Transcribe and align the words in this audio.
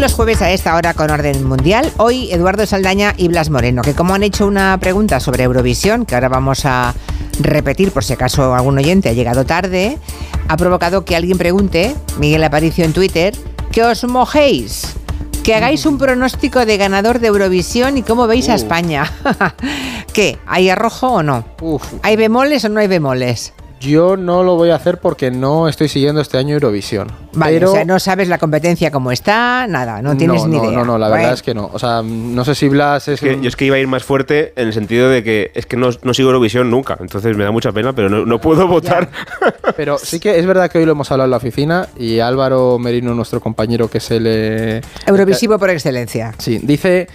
los 0.00 0.14
jueves 0.14 0.40
a 0.40 0.50
esta 0.50 0.76
hora 0.76 0.94
con 0.94 1.10
orden 1.10 1.46
mundial. 1.46 1.92
Hoy 1.98 2.32
Eduardo 2.32 2.64
Saldaña 2.64 3.12
y 3.18 3.28
Blas 3.28 3.50
Moreno, 3.50 3.82
que 3.82 3.92
como 3.92 4.14
han 4.14 4.22
hecho 4.22 4.46
una 4.46 4.78
pregunta 4.80 5.20
sobre 5.20 5.44
Eurovisión, 5.44 6.06
que 6.06 6.14
ahora 6.14 6.30
vamos 6.30 6.64
a 6.64 6.94
repetir 7.38 7.92
por 7.92 8.02
si 8.02 8.14
acaso 8.14 8.54
algún 8.54 8.78
oyente 8.78 9.10
ha 9.10 9.12
llegado 9.12 9.44
tarde, 9.44 9.98
ha 10.48 10.56
provocado 10.56 11.04
que 11.04 11.16
alguien 11.16 11.36
pregunte, 11.36 11.94
Miguel 12.18 12.42
Aparicio 12.44 12.86
en 12.86 12.94
Twitter, 12.94 13.36
que 13.72 13.84
os 13.84 14.02
mojéis, 14.04 14.94
que 15.42 15.54
hagáis 15.54 15.84
un 15.84 15.98
pronóstico 15.98 16.64
de 16.64 16.78
ganador 16.78 17.18
de 17.18 17.26
Eurovisión 17.26 17.98
y 17.98 18.02
cómo 18.02 18.26
veis 18.26 18.48
a 18.48 18.54
España. 18.54 19.12
¿Qué? 20.14 20.38
¿Hay 20.46 20.70
arrojo 20.70 21.08
o 21.08 21.22
no? 21.22 21.44
¿Hay 22.02 22.16
bemoles 22.16 22.64
o 22.64 22.70
no 22.70 22.80
hay 22.80 22.86
bemoles? 22.86 23.52
Yo 23.80 24.18
no 24.18 24.42
lo 24.42 24.56
voy 24.56 24.68
a 24.70 24.76
hacer 24.76 24.98
porque 24.98 25.30
no 25.30 25.66
estoy 25.66 25.88
siguiendo 25.88 26.20
este 26.20 26.36
año 26.36 26.52
Eurovisión. 26.54 27.10
Vale, 27.32 27.54
pero... 27.54 27.70
o 27.70 27.74
sea, 27.74 27.86
no 27.86 27.98
sabes 27.98 28.28
la 28.28 28.36
competencia 28.36 28.90
cómo 28.90 29.10
está, 29.10 29.66
nada, 29.66 30.02
no 30.02 30.18
tienes 30.18 30.44
ni 30.44 30.58
idea. 30.58 30.70
No, 30.70 30.84
no, 30.84 30.98
la 30.98 31.08
verdad 31.08 31.32
es 31.32 31.42
que 31.42 31.54
no. 31.54 31.70
O 31.72 31.78
sea, 31.78 32.02
no 32.02 32.44
sé 32.44 32.54
si 32.54 32.68
Blas 32.68 33.08
es. 33.08 33.20
que, 33.20 33.40
Yo 33.40 33.48
es 33.48 33.56
que 33.56 33.64
iba 33.64 33.76
a 33.76 33.78
ir 33.78 33.86
más 33.86 34.04
fuerte 34.04 34.52
en 34.56 34.66
el 34.66 34.74
sentido 34.74 35.08
de 35.08 35.24
que 35.24 35.50
es 35.54 35.64
que 35.64 35.78
no, 35.78 35.92
sigo 35.92 36.28
Eurovisión 36.28 36.70
nunca, 36.70 36.98
entonces 37.00 37.34
me 37.38 37.44
da 37.44 37.52
mucha 37.52 37.72
pena, 37.72 37.94
pero 37.94 38.10
no, 38.10 38.40
puedo 38.40 38.68
votar. 38.68 39.08
pero 39.76 39.96
sí 39.96 40.20
que 40.20 40.38
es 40.38 40.44
verdad 40.44 40.70
que 40.70 40.76
hoy 40.76 40.84
lo 40.84 40.92
hemos 40.92 41.10
hablado 41.10 41.26
en 41.26 41.30
la 41.30 41.36
oficina 41.38 41.88
y 41.96 42.18
Álvaro 42.18 42.78
Merino, 42.78 43.14
nuestro 43.14 43.40
compañero 43.40 43.88
que 43.88 43.98
es 43.98 44.10
el. 44.10 44.24
Eh, 44.26 44.80
Eurovisivo 45.06 45.58
por 45.58 45.70
excelencia. 45.70 46.34
Sí, 46.36 46.60
dice 46.62 47.08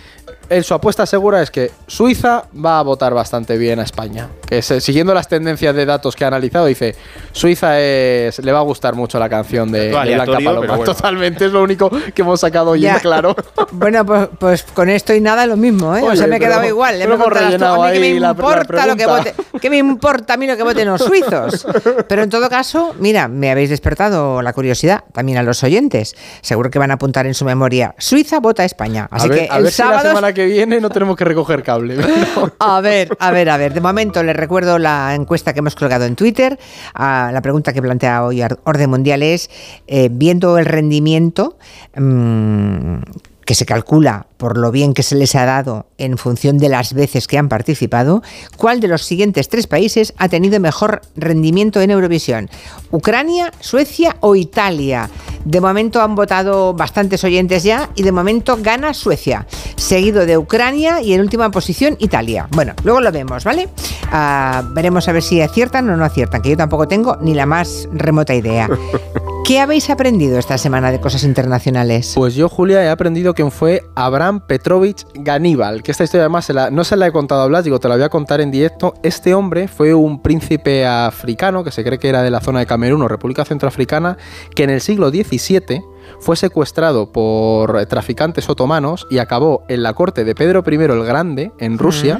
su 0.63 0.73
apuesta 0.73 1.05
segura 1.05 1.41
es 1.41 1.51
que 1.51 1.71
Suiza 1.87 2.45
va 2.63 2.79
a 2.79 2.83
votar 2.83 3.13
bastante 3.13 3.57
bien 3.57 3.79
a 3.79 3.83
España. 3.83 4.29
Que 4.47 4.61
siguiendo 4.61 5.13
las 5.13 5.27
tendencias 5.27 5.75
de 5.75 5.85
datos 5.85 6.15
que 6.15 6.23
ha 6.23 6.27
analizado, 6.27 6.65
dice, 6.65 6.95
Suiza 7.31 7.79
es, 7.79 8.39
le 8.39 8.51
va 8.51 8.59
a 8.59 8.63
gustar 8.63 8.95
mucho 8.95 9.19
la 9.19 9.29
canción 9.29 9.71
de, 9.71 9.89
Blanca 9.89 10.39
Paloma. 10.43 10.77
Totalmente, 10.83 11.45
es 11.45 11.51
lo 11.51 11.63
único 11.63 11.89
que 12.13 12.21
hemos 12.21 12.39
sacado 12.39 12.71
hoy, 12.71 12.87
claro. 13.01 13.35
bueno, 13.71 14.05
pues, 14.05 14.29
pues, 14.39 14.63
con 14.63 14.89
esto 14.89 15.13
y 15.13 15.21
nada 15.21 15.45
lo 15.45 15.57
mismo, 15.57 15.95
¿eh? 15.95 16.03
o 16.03 16.15
sea, 16.15 16.27
me 16.27 16.37
he 16.37 16.39
quedado 16.39 16.65
igual. 16.65 17.01
hemos 17.01 17.27
rellenado 17.27 17.83
a 17.83 17.87
mí 17.89 17.93
que 17.93 17.99
me 17.99 18.09
importa 18.09 18.87
lo 18.87 18.95
que 18.95 19.05
vote, 19.05 19.33
¿Qué 19.61 19.69
me 19.69 19.77
importa 19.77 20.33
a 20.33 20.37
mí 20.37 20.47
lo 20.47 20.57
que 20.57 20.63
voten 20.63 20.87
los 20.87 21.01
suizos? 21.01 21.65
Pero 22.07 22.23
en 22.23 22.29
todo 22.29 22.49
caso, 22.49 22.95
mira, 22.99 23.27
me 23.27 23.51
habéis 23.51 23.69
despertado 23.69 24.41
la 24.41 24.53
curiosidad, 24.53 25.03
también 25.13 25.37
a 25.37 25.43
los 25.43 25.63
oyentes. 25.63 26.15
Seguro 26.41 26.69
que 26.69 26.79
van 26.79 26.91
a 26.91 26.95
apuntar 26.95 27.25
en 27.25 27.33
su 27.33 27.45
memoria, 27.45 27.95
Suiza 27.97 28.39
vota 28.39 28.63
a 28.63 28.65
España. 28.65 29.07
Así 29.11 29.29
que 29.29 29.49
el 29.51 29.71
sábado 29.71 30.13
que 30.35 30.45
viene 30.45 30.79
no 30.79 30.91
tenemos 30.91 31.15
que 31.15 31.25
recoger 31.25 31.63
cable. 31.63 31.97
a 32.59 32.81
ver, 32.81 33.09
a 33.19 33.31
ver, 33.31 33.49
a 33.49 33.57
ver. 33.57 33.73
De 33.73 33.81
momento 33.81 34.21
les 34.21 34.35
recuerdo 34.35 34.77
la 34.77 35.15
encuesta 35.15 35.53
que 35.53 35.59
hemos 35.59 35.75
colgado 35.75 36.05
en 36.05 36.15
Twitter. 36.15 36.59
Ah, 36.93 37.31
la 37.33 37.41
pregunta 37.41 37.73
que 37.73 37.81
plantea 37.81 38.23
hoy 38.23 38.43
Orden 38.63 38.89
Mundial 38.91 39.23
es, 39.23 39.49
eh, 39.87 40.09
viendo 40.11 40.59
el 40.59 40.65
rendimiento... 40.65 41.57
Mmm, 41.95 42.97
que 43.45 43.55
se 43.55 43.65
calcula 43.65 44.27
por 44.37 44.57
lo 44.57 44.71
bien 44.71 44.93
que 44.93 45.03
se 45.03 45.15
les 45.15 45.35
ha 45.35 45.45
dado 45.45 45.85
en 45.97 46.17
función 46.17 46.57
de 46.57 46.67
las 46.67 46.93
veces 46.93 47.27
que 47.27 47.37
han 47.37 47.47
participado, 47.47 48.21
¿cuál 48.57 48.79
de 48.79 48.87
los 48.87 49.03
siguientes 49.03 49.47
tres 49.49 49.67
países 49.67 50.13
ha 50.17 50.27
tenido 50.29 50.59
mejor 50.59 51.01
rendimiento 51.15 51.79
en 51.81 51.91
Eurovisión? 51.91 52.49
¿Ucrania, 52.91 53.51
Suecia 53.59 54.17
o 54.19 54.35
Italia? 54.35 55.09
De 55.45 55.61
momento 55.61 56.01
han 56.01 56.15
votado 56.15 56.73
bastantes 56.73 57.23
oyentes 57.23 57.63
ya 57.63 57.89
y 57.95 58.03
de 58.03 58.11
momento 58.11 58.57
gana 58.59 58.93
Suecia, 58.93 59.45
seguido 59.75 60.25
de 60.25 60.37
Ucrania 60.37 61.01
y 61.01 61.13
en 61.13 61.21
última 61.21 61.51
posición 61.51 61.95
Italia. 61.99 62.47
Bueno, 62.51 62.73
luego 62.83 62.99
lo 62.99 63.11
vemos, 63.11 63.43
¿vale? 63.43 63.69
Ah, 64.11 64.63
veremos 64.71 65.07
a 65.07 65.11
ver 65.11 65.21
si 65.21 65.41
aciertan 65.41 65.89
o 65.89 65.95
no 65.95 66.03
aciertan, 66.03 66.41
que 66.41 66.49
yo 66.49 66.57
tampoco 66.57 66.87
tengo 66.87 67.17
ni 67.21 67.33
la 67.33 67.45
más 67.45 67.87
remota 67.93 68.33
idea. 68.33 68.67
¿Qué 69.45 69.59
habéis 69.59 69.91
aprendido 69.91 70.39
esta 70.39 70.57
semana 70.57 70.91
de 70.91 70.99
cosas 70.99 71.23
internacionales? 71.23 72.13
Pues 72.15 72.33
yo, 72.33 72.49
Julia, 72.49 72.83
he 72.83 72.89
aprendido 72.89 73.35
quién 73.35 73.51
fue 73.51 73.83
Abraham 73.93 74.39
Petrovich 74.39 75.05
Ganíbal, 75.13 75.83
que 75.83 75.91
esta 75.91 76.03
historia 76.03 76.23
además 76.23 76.51
no 76.71 76.83
se 76.83 76.95
la 76.95 77.05
he 77.05 77.11
contado 77.11 77.43
a 77.43 77.45
Blas, 77.45 77.63
digo, 77.63 77.79
te 77.79 77.87
la 77.87 77.93
voy 77.93 78.03
a 78.03 78.09
contar 78.09 78.41
en 78.41 78.49
directo. 78.49 78.95
Este 79.03 79.35
hombre 79.35 79.67
fue 79.67 79.93
un 79.93 80.23
príncipe 80.23 80.87
africano, 80.87 81.63
que 81.63 81.69
se 81.69 81.83
cree 81.83 81.99
que 81.99 82.09
era 82.09 82.23
de 82.23 82.31
la 82.31 82.41
zona 82.41 82.57
de 82.57 82.65
Camerún 82.65 83.03
o 83.03 83.07
República 83.07 83.45
Centroafricana, 83.45 84.17
que 84.55 84.63
en 84.63 84.71
el 84.71 84.81
siglo 84.81 85.11
XVII 85.11 85.83
fue 86.19 86.35
secuestrado 86.37 87.11
por 87.11 87.85
traficantes 87.85 88.49
otomanos 88.49 89.05
y 89.11 89.19
acabó 89.19 89.63
en 89.67 89.83
la 89.83 89.93
corte 89.93 90.23
de 90.23 90.33
Pedro 90.33 90.63
I 90.67 90.75
el 90.75 91.03
Grande, 91.03 91.51
en 91.59 91.77
Rusia. 91.77 92.19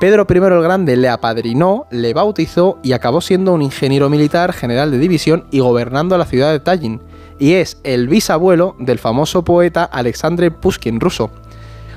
Pedro 0.00 0.26
I 0.28 0.36
el 0.36 0.62
Grande 0.62 0.96
le 0.96 1.08
apadrinó, 1.08 1.86
le 1.90 2.12
bautizó 2.14 2.78
y 2.82 2.92
acabó 2.92 3.20
siendo 3.20 3.52
un 3.52 3.62
ingeniero 3.62 4.10
militar, 4.10 4.52
general 4.52 4.90
de 4.90 4.98
división 4.98 5.44
y 5.50 5.60
gobernando 5.60 6.18
la 6.18 6.26
ciudad 6.26 6.52
de 6.52 6.60
Tallinn. 6.60 7.00
Y 7.38 7.54
es 7.54 7.78
el 7.84 8.08
bisabuelo 8.08 8.76
del 8.78 8.98
famoso 8.98 9.44
poeta 9.44 9.84
Alexandre 9.84 10.50
Pushkin 10.50 11.00
ruso. 11.00 11.30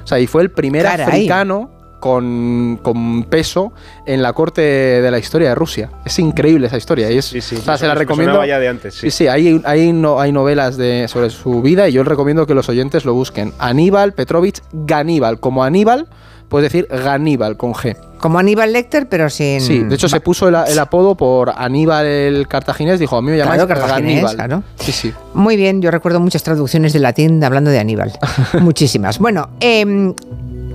O 0.04 0.08
sea, 0.08 0.20
y 0.20 0.28
fue 0.28 0.42
el 0.42 0.52
primer 0.52 0.88
africano 0.88 1.70
con, 2.00 3.26
peso 3.30 3.74
en 4.06 4.22
la 4.22 4.34
corte 4.34 4.62
de 4.62 5.12
la 5.12 5.20
historia 5.20 5.50
de 5.50 5.56
Rusia. 5.56 5.90
Es 6.06 6.20
increíble 6.20 6.68
esa 6.68 6.78
historia. 6.78 7.12
Y 7.12 7.18
es, 7.18 7.26
sí, 7.26 7.42
sí, 7.42 7.56
o 7.56 7.62
sea, 7.62 7.78
se 7.78 7.88
la 7.88 7.96
recomiendo. 7.96 8.40
de 8.40 8.68
antes, 8.68 8.94
sí, 8.94 9.12
sí, 9.12 9.28
hay, 9.28 9.62
hay, 9.66 9.92
no, 9.92 10.20
hay 10.20 10.32
novelas 10.32 10.78
de, 10.78 11.08
sobre 11.08 11.30
su 11.30 11.62
vida 11.62 11.90
y 11.90 11.94
yo 11.94 12.04
les 12.04 12.08
recomiendo 12.08 12.46
que 12.46 12.54
los 12.54 12.70
oyentes 12.70 13.06
lo 13.06 13.14
busquen. 13.14 13.54
Aníbal 13.60 14.14
Petrovich 14.14 14.62
Ganíbal, 14.72 15.40
como 15.40 15.64
Aníbal 15.64 16.08
puedes 16.50 16.72
decir 16.72 16.88
Ganíbal 16.90 17.58
con 17.58 17.74
G. 17.74 17.96
Como 18.20 18.40
Aníbal 18.40 18.74
Lecter, 18.74 19.08
pero 19.08 19.30
sin. 19.30 19.62
Sí, 19.62 19.84
de 19.84 19.96
hecho 19.96 20.10
se 20.10 20.20
puso 20.20 20.48
el, 20.48 20.80
apodo 20.80 21.16
por 21.16 21.54
Aníbal 21.56 22.06
el 22.06 22.48
cartaginés. 22.48 23.00
Dijo, 23.00 23.18
a 23.18 23.22
mí 23.22 23.32
me 23.32 23.38
llamáis 23.38 23.64
claro, 23.64 23.88
Ganíbal. 23.88 24.36
Claro. 24.36 24.64
Sí, 24.80 24.92
sí. 24.92 25.14
Muy 25.34 25.56
bien, 25.56 25.82
yo 25.82 25.92
recuerdo 25.92 26.20
muchas 26.20 26.44
traducciones 26.44 26.94
de 26.94 27.00
latín 27.00 27.44
hablando 27.44 27.70
de 27.70 27.80
Aníbal. 27.80 28.12
Muchísimas. 28.60 29.20
Bueno, 29.20 29.50
eh, 29.60 30.14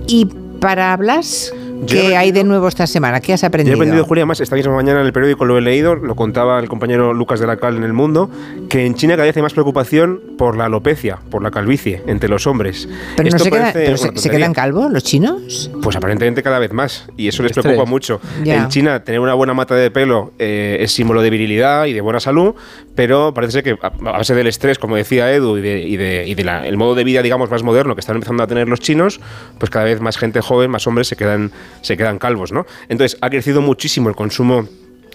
y 0.07 0.25
para 0.59 0.95
Blas. 0.95 1.53
¿Qué 1.87 2.15
hay 2.17 2.31
de 2.31 2.43
nuevo 2.43 2.67
esta 2.67 2.87
semana? 2.87 3.19
¿Qué 3.21 3.33
has 3.33 3.43
aprendido? 3.43 3.75
Yo 3.75 3.81
he 3.81 3.85
aprendido, 3.85 4.05
Julia, 4.05 4.25
más 4.25 4.39
esta 4.39 4.55
misma 4.55 4.75
mañana 4.75 5.01
en 5.01 5.05
el 5.05 5.13
periódico 5.13 5.45
lo 5.45 5.57
he 5.57 5.61
leído, 5.61 5.95
lo 5.95 6.15
contaba 6.15 6.59
el 6.59 6.67
compañero 6.67 7.13
Lucas 7.13 7.39
de 7.39 7.47
la 7.47 7.57
Cal 7.57 7.77
en 7.77 7.83
El 7.83 7.93
Mundo, 7.93 8.29
que 8.69 8.85
en 8.85 8.95
China 8.95 9.15
cada 9.15 9.25
vez 9.25 9.35
hay 9.35 9.43
más 9.43 9.53
preocupación 9.53 10.21
por 10.37 10.57
la 10.57 10.65
alopecia, 10.65 11.19
por 11.29 11.41
la 11.41 11.51
calvicie 11.51 12.01
entre 12.07 12.29
los 12.29 12.47
hombres. 12.47 12.87
¿Pero, 13.15 13.29
no 13.29 13.39
se, 13.39 14.11
se, 14.15 14.29
quedan 14.29 14.53
calvos 14.53 14.91
los 14.91 15.03
chinos? 15.03 15.71
Pues 15.81 15.95
aparentemente 15.95 16.43
cada 16.43 16.59
vez 16.59 16.73
más, 16.73 17.07
y 17.17 17.27
eso 17.27 17.43
les 17.43 17.53
preocupa 17.53 17.85
mucho. 17.85 18.19
En 18.43 18.67
China 18.69 19.03
tener 19.03 19.19
una 19.19 19.33
buena 19.33 19.53
mata 19.53 19.75
de 19.75 19.91
pelo 19.91 20.33
eh, 20.39 20.77
es 20.79 20.91
símbolo 20.91 21.21
de 21.21 21.29
virilidad 21.29 21.85
y 21.85 21.93
de 21.93 22.01
buena 22.01 22.19
salud, 22.19 22.55
pero 22.95 23.33
parece 23.33 23.53
ser 23.53 23.63
que 23.63 23.77
a 23.81 23.89
base 23.89 24.35
del 24.35 24.47
estrés, 24.47 24.77
como 24.77 24.95
decía 24.95 25.31
Edu, 25.33 25.57
y 25.57 25.61
de, 25.61 25.83
y 25.83 25.95
de, 25.97 26.33
el 26.65 26.77
modo 26.77 26.95
de 26.95 27.03
vida, 27.03 27.21
digamos, 27.21 27.49
más 27.49 27.63
moderno 27.63 27.95
que 27.95 28.01
están 28.01 28.15
empezando 28.15 28.43
a 28.43 28.47
tener 28.47 28.67
los 28.67 28.79
chinos, 28.79 29.19
pues 29.57 29.69
cada 29.69 29.85
vez 29.85 29.99
más 30.01 30.17
gente 30.17 30.41
joven, 30.41 30.69
más 30.71 30.85
hombres 30.87 31.07
se 31.07 31.15
quedan 31.15 31.51
se 31.81 31.97
quedan 31.97 32.19
calvos, 32.19 32.51
¿no? 32.51 32.65
Entonces 32.89 33.17
ha 33.21 33.29
crecido 33.29 33.61
muchísimo 33.61 34.09
el 34.09 34.15
consumo 34.15 34.67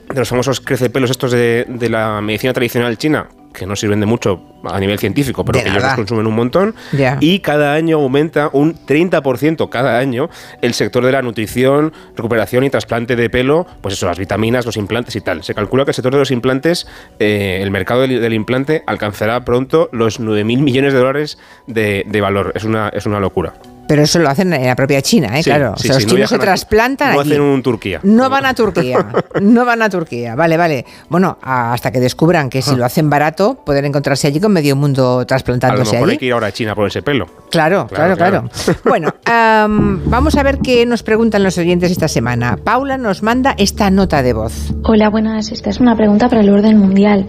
de 0.08 0.20
los 0.20 0.28
famosos 0.28 0.60
crecepelos 0.60 1.10
estos 1.10 1.32
de, 1.32 1.66
la 1.90 2.20
medicina 2.20 2.52
tradicional 2.52 2.96
china, 2.96 3.28
que 3.52 3.66
no 3.66 3.76
sirven 3.76 4.00
de 4.00 4.06
mucho 4.06 4.42
a 4.64 4.78
nivel 4.80 4.98
científico, 4.98 5.44
pero 5.44 5.62
que 5.62 5.68
ellos 5.68 5.82
los 5.82 5.94
consumen 5.94 6.26
un 6.26 6.34
montón. 6.34 6.74
Y 7.20 7.40
cada 7.40 7.74
año 7.74 7.96
aumenta 7.96 8.50
un 8.52 8.74
30% 8.74 9.68
cada 9.68 9.98
año 9.98 10.30
el 10.62 10.74
sector 10.74 11.04
de 11.04 11.12
la 11.12 11.22
nutrición, 11.22 11.92
recuperación 12.16 12.64
y 12.64 12.70
trasplante 12.70 13.16
de 13.16 13.30
pelo, 13.30 13.66
pues 13.80 13.94
eso, 13.94 14.06
las 14.06 14.18
vitaminas, 14.18 14.64
los 14.64 14.76
implantes 14.76 15.16
y 15.16 15.20
tal. 15.20 15.42
Se 15.44 15.54
calcula 15.54 15.84
que 15.84 15.90
el 15.90 15.94
sector 15.94 16.12
de 16.12 16.18
los 16.18 16.30
implantes, 16.30 16.86
eh, 17.18 17.60
el 17.62 17.70
mercado 17.70 18.02
del, 18.02 18.32
implante, 18.32 18.82
alcanzará 18.86 19.44
pronto 19.44 19.88
los 19.92 20.20
9.000 20.20 20.44
millones 20.60 20.92
de 20.92 20.98
dólares 20.98 21.38
de, 21.66 22.04
de 22.06 22.20
valor. 22.20 22.52
Es 22.54 22.64
una, 22.64 22.88
es 22.88 23.06
una 23.06 23.20
locura. 23.20 23.54
Pero 23.88 24.02
eso 24.02 24.18
lo 24.18 24.28
hacen 24.28 24.52
en 24.52 24.66
la 24.66 24.76
propia 24.76 25.00
China, 25.00 25.38
¿eh? 25.38 25.42
claro. 25.42 25.72
o 25.74 25.78
sea, 25.78 25.94
los 25.94 26.06
chinos 26.06 26.28
se 26.28 26.38
trasplantan 26.38 27.14
No 27.14 27.20
hacen 27.22 27.40
un 27.40 27.62
Turquía. 27.62 28.00
No 28.02 28.28
van 28.28 28.44
a 28.44 28.54
Turquía. 28.54 29.06
no 29.40 29.64
van 29.64 29.82
a 29.82 29.88
Turquía. 29.88 30.34
Vale, 30.34 30.56
vale. 30.56 30.84
Bueno, 31.08 31.38
hasta 31.42 31.90
que 31.90 31.98
descubran 31.98 32.50
que 32.50 32.60
si 32.60 32.76
lo 32.76 32.84
hacen 32.84 33.08
barato, 33.08 33.62
pueden 33.64 33.86
encontrarse 33.86 34.26
allí 34.26 34.40
con 34.40 34.52
medio 34.52 34.76
mundo 34.76 35.24
trasplantándose 35.26 35.82
a 35.82 35.84
lo 35.84 35.92
mejor 35.92 36.10
hay 36.10 36.18
que 36.18 36.26
ir 36.26 36.32
ahora 36.32 36.48
a 36.48 36.52
China 36.52 36.74
por 36.74 36.86
ese 36.86 37.02
pelo. 37.02 37.26
Claro, 37.50 37.86
claro, 37.86 38.16
claro. 38.16 38.50
bueno, 38.84 39.14
vamos 39.24 40.36
a 40.36 40.42
ver 40.42 40.58
qué 40.58 40.84
nos 40.84 41.02
preguntan 41.02 41.42
los 41.42 41.56
oyentes 41.56 41.90
esta 41.90 42.08
semana. 42.08 42.58
Paula 42.62 42.98
nos 42.98 43.22
manda 43.22 43.54
esta 43.56 43.90
nota 43.90 44.22
de 44.22 44.34
voz. 44.34 44.72
Hola, 44.84 45.08
buenas. 45.08 45.50
Esta 45.50 45.70
es 45.70 45.80
una 45.80 45.96
pregunta 45.96 46.28
para 46.28 46.42
el 46.42 46.50
orden 46.50 46.76
mundial. 46.78 47.26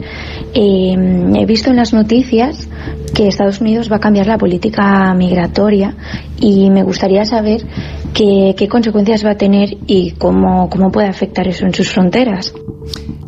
Eh, 0.54 0.96
he 1.36 1.46
visto 1.46 1.70
en 1.70 1.78
las 1.78 1.94
noticias 1.94 2.68
que 3.14 3.28
Estados 3.28 3.62
Unidos 3.62 3.92
va 3.92 3.98
a 3.98 4.00
cambiar 4.00 4.28
la 4.28 4.38
política 4.38 5.14
migratoria 5.14 5.96
y 6.38 6.49
me 6.70 6.84
gustaría 6.84 7.26
saber 7.26 7.66
qué, 8.14 8.68
consecuencias 8.70 9.26
va 9.26 9.32
a 9.32 9.38
tener 9.38 9.78
y 9.88 10.12
cómo, 10.12 10.70
cómo 10.70 10.92
puede 10.92 11.08
afectar 11.08 11.48
eso 11.48 11.66
en 11.66 11.74
sus 11.74 11.90
fronteras. 11.90 12.54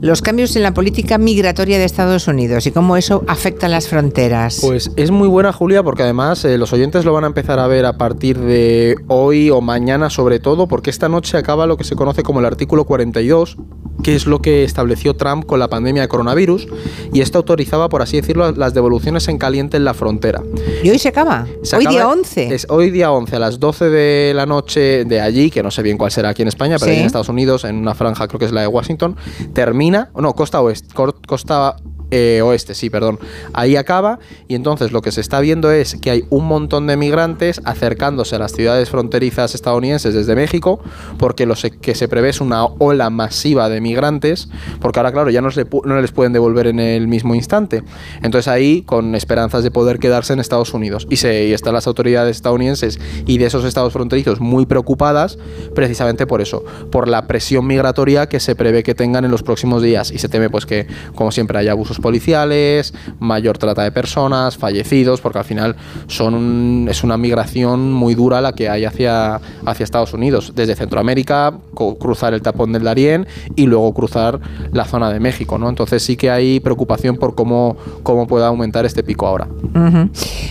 Los 0.01 0.23
cambios 0.23 0.55
en 0.55 0.63
la 0.63 0.73
política 0.73 1.19
migratoria 1.19 1.77
de 1.77 1.85
Estados 1.85 2.27
Unidos 2.27 2.65
y 2.65 2.71
cómo 2.71 2.97
eso 2.97 3.23
afecta 3.27 3.67
las 3.67 3.87
fronteras. 3.87 4.57
Pues 4.59 4.89
es 4.95 5.11
muy 5.11 5.27
buena, 5.27 5.53
Julia, 5.53 5.83
porque 5.83 6.01
además 6.01 6.43
eh, 6.43 6.57
los 6.57 6.73
oyentes 6.73 7.05
lo 7.05 7.13
van 7.13 7.23
a 7.23 7.27
empezar 7.27 7.59
a 7.59 7.67
ver 7.67 7.85
a 7.85 7.99
partir 7.99 8.39
de 8.39 8.95
hoy 9.09 9.51
o 9.51 9.61
mañana 9.61 10.09
sobre 10.09 10.39
todo, 10.39 10.67
porque 10.67 10.89
esta 10.89 11.07
noche 11.07 11.37
acaba 11.37 11.67
lo 11.67 11.77
que 11.77 11.83
se 11.83 11.95
conoce 11.95 12.23
como 12.23 12.39
el 12.39 12.47
artículo 12.47 12.85
42 12.85 13.57
que 14.01 14.15
es 14.15 14.25
lo 14.25 14.41
que 14.41 14.63
estableció 14.63 15.15
Trump 15.15 15.45
con 15.45 15.59
la 15.59 15.67
pandemia 15.69 16.01
de 16.01 16.07
coronavirus, 16.07 16.67
y 17.13 17.21
esto 17.21 17.37
autorizaba, 17.37 17.89
por 17.89 18.01
así 18.01 18.17
decirlo, 18.17 18.51
las 18.51 18.73
devoluciones 18.73 19.27
en 19.27 19.37
caliente 19.37 19.77
en 19.77 19.85
la 19.85 19.93
frontera. 19.93 20.41
¿Y 20.83 20.89
hoy 20.89 20.99
se 20.99 21.09
acaba? 21.09 21.45
¿Hoy 21.77 21.85
día 21.85 22.07
11? 22.07 22.53
Es 22.53 22.67
hoy 22.69 22.89
día 22.89 23.11
11, 23.11 23.35
a 23.35 23.39
las 23.39 23.59
12 23.59 23.89
de 23.89 24.33
la 24.33 24.45
noche 24.45 25.05
de 25.05 25.21
allí, 25.21 25.51
que 25.51 25.63
no 25.63 25.71
sé 25.71 25.83
bien 25.83 25.97
cuál 25.97 26.11
será 26.11 26.29
aquí 26.29 26.41
en 26.41 26.47
España, 26.47 26.77
pero 26.79 26.91
en 26.91 27.05
Estados 27.05 27.29
Unidos, 27.29 27.63
en 27.63 27.75
una 27.75 27.93
franja, 27.93 28.27
creo 28.27 28.39
que 28.39 28.45
es 28.45 28.51
la 28.51 28.61
de 28.61 28.67
Washington, 28.67 29.15
termina, 29.53 29.90
no, 30.21 30.33
costa 30.33 30.61
oeste, 30.61 30.93
costa 31.27 31.75
eh, 32.11 32.41
oeste, 32.43 32.75
sí, 32.75 32.89
perdón. 32.89 33.19
Ahí 33.53 33.77
acaba 33.77 34.19
y 34.47 34.55
entonces 34.55 34.91
lo 34.91 35.01
que 35.01 35.11
se 35.11 35.21
está 35.21 35.39
viendo 35.39 35.71
es 35.71 35.95
que 35.95 36.11
hay 36.11 36.25
un 36.29 36.45
montón 36.45 36.87
de 36.87 36.97
migrantes 36.97 37.61
acercándose 37.63 38.35
a 38.35 38.39
las 38.39 38.51
ciudades 38.51 38.89
fronterizas 38.89 39.55
estadounidenses 39.55 40.13
desde 40.13 40.35
México, 40.35 40.81
porque 41.17 41.45
lo 41.45 41.55
que 41.81 41.95
se 41.95 42.07
prevé 42.07 42.29
es 42.29 42.41
una 42.41 42.65
ola 42.65 43.09
masiva 43.09 43.69
de 43.69 43.79
migrantes, 43.79 44.49
porque 44.81 44.99
ahora, 44.99 45.11
claro, 45.11 45.29
ya 45.29 45.41
no, 45.41 45.49
les 45.49 46.11
pueden 46.11 46.33
devolver 46.33 46.67
en 46.67 46.79
el 46.79 47.07
mismo 47.07 47.33
instante. 47.33 47.83
Entonces 48.21 48.47
ahí, 48.49 48.81
con 48.81 49.15
esperanzas 49.15 49.63
de 49.63 49.71
poder 49.71 49.99
quedarse 49.99 50.33
en 50.33 50.39
Estados 50.39 50.73
Unidos. 50.73 51.07
Y, 51.09 51.15
y 51.25 51.53
están 51.53 51.73
las 51.73 51.87
autoridades 51.87 52.35
estadounidenses 52.35 52.99
y 53.25 53.37
de 53.37 53.45
esos 53.45 53.63
estados 53.63 53.93
fronterizos 53.93 54.41
muy 54.41 54.65
preocupadas 54.65 55.37
precisamente 55.73 56.27
por 56.27 56.41
eso, 56.41 56.63
por 56.91 57.07
la 57.07 57.27
presión 57.27 57.65
migratoria 57.65 58.27
que 58.27 58.39
se 58.39 58.55
prevé 58.55 58.83
que 58.83 58.95
tengan 58.95 59.23
en 59.23 59.31
los 59.31 59.43
próximos 59.43 59.81
días. 59.81 60.11
Y 60.11 60.17
se 60.17 60.27
teme 60.27 60.49
pues 60.49 60.65
que, 60.65 60.87
como 61.15 61.31
siempre, 61.31 61.57
haya 61.57 61.71
abusos 61.71 62.00
policiales, 62.01 62.93
mayor 63.19 63.57
trata 63.57 63.83
de 63.83 63.91
personas, 63.91 64.57
fallecidos, 64.57 65.21
porque 65.21 65.39
al 65.39 65.45
final 65.45 65.75
son 66.07 66.87
es 66.89 67.03
una 67.03 67.17
migración 67.17 67.93
muy 67.93 68.15
dura 68.15 68.41
la 68.41 68.53
que 68.53 68.69
hay 68.69 68.85
hacia, 68.85 69.39
hacia 69.65 69.83
Estados 69.83 70.13
Unidos, 70.13 70.53
desde 70.55 70.75
Centroamérica, 70.75 71.53
cruzar 71.99 72.33
el 72.33 72.41
tapón 72.41 72.73
del 72.73 72.83
Darién 72.83 73.27
y 73.55 73.67
luego 73.67 73.93
cruzar 73.93 74.39
la 74.71 74.85
zona 74.85 75.11
de 75.11 75.19
México, 75.19 75.57
¿no? 75.57 75.69
Entonces 75.69 76.03
sí 76.03 76.15
que 76.15 76.29
hay 76.29 76.59
preocupación 76.59 77.17
por 77.17 77.35
cómo, 77.35 77.77
cómo 78.03 78.27
pueda 78.27 78.47
aumentar 78.47 78.85
este 78.85 79.03
pico 79.03 79.27
ahora. 79.27 79.47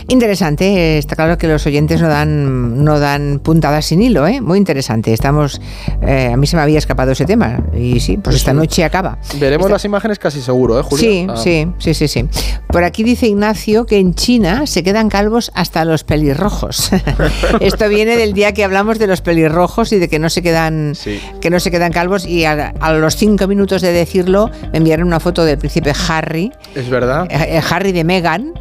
Interesante, 0.09 0.99
está 0.99 1.17
claro 1.17 1.39
que 1.39 1.49
los 1.49 1.67
oyentes 1.67 2.01
no 2.01 2.09
dan, 2.09 2.85
no 2.85 2.99
dan 2.99 3.41
puntadas 3.43 3.87
sin 3.87 4.03
hilo, 4.03 4.27
¿eh? 4.27 4.41
Muy 4.41 4.59
interesante. 4.59 5.13
Estamos, 5.13 5.61
eh, 6.03 6.31
a 6.33 6.37
mí 6.37 6.47
se 6.47 6.57
me 6.57 6.63
había 6.63 6.79
escapado 6.79 7.13
ese 7.13 7.25
tema 7.25 7.61
y 7.77 8.01
sí, 8.01 8.17
pues 8.17 8.37
esta 8.37 8.53
noche 8.53 8.85
acaba. 8.85 9.19
Veremos 9.39 9.71
las 9.71 9.85
imágenes 9.85 10.19
casi 10.19 10.41
seguro, 10.41 10.79
¿eh, 10.79 10.83
Julio? 10.83 11.37
Sí, 11.37 11.40
Sí, 11.43 11.67
sí, 11.79 11.95
sí, 11.95 12.09
sí. 12.09 12.25
Por 12.69 12.85
aquí 12.85 13.03
dice 13.03 13.27
Ignacio 13.27 13.87
que 13.87 13.99
en 13.99 14.15
China 14.15 14.67
se 14.67 14.83
quedan 14.83 15.09
calvos 15.09 15.51
hasta 15.55 15.85
los 15.85 16.05
pelirrojos. 16.05 16.91
Esto 17.61 17.89
viene 17.89 18.17
del 18.17 18.33
día 18.33 18.53
que 18.53 18.65
hablamos 18.65 18.99
de 18.99 19.07
los 19.07 19.21
pelirrojos 19.21 19.93
y 19.93 19.99
de 19.99 20.09
que 20.09 20.19
no 20.19 20.31
se 20.31 20.43
quedan, 20.43 20.95
que 21.41 21.51
no 21.51 21.61
se 21.61 21.71
quedan 21.71 21.93
calvos. 21.93 22.27
Y 22.27 22.45
a, 22.45 22.73
los 22.93 23.17
cinco 23.17 23.47
minutos 23.47 23.83
de 23.83 23.93
decirlo 23.93 24.51
me 24.73 24.79
enviaron 24.79 25.07
una 25.07 25.21
foto 25.21 25.45
del 25.45 25.59
príncipe 25.59 25.93
Harry. 26.09 26.53
Es 26.75 26.89
verdad. 26.89 27.27
Eh, 27.31 27.57
eh, 27.57 27.63
Harry 27.71 27.93
de 27.93 28.05
Meghan 28.05 28.55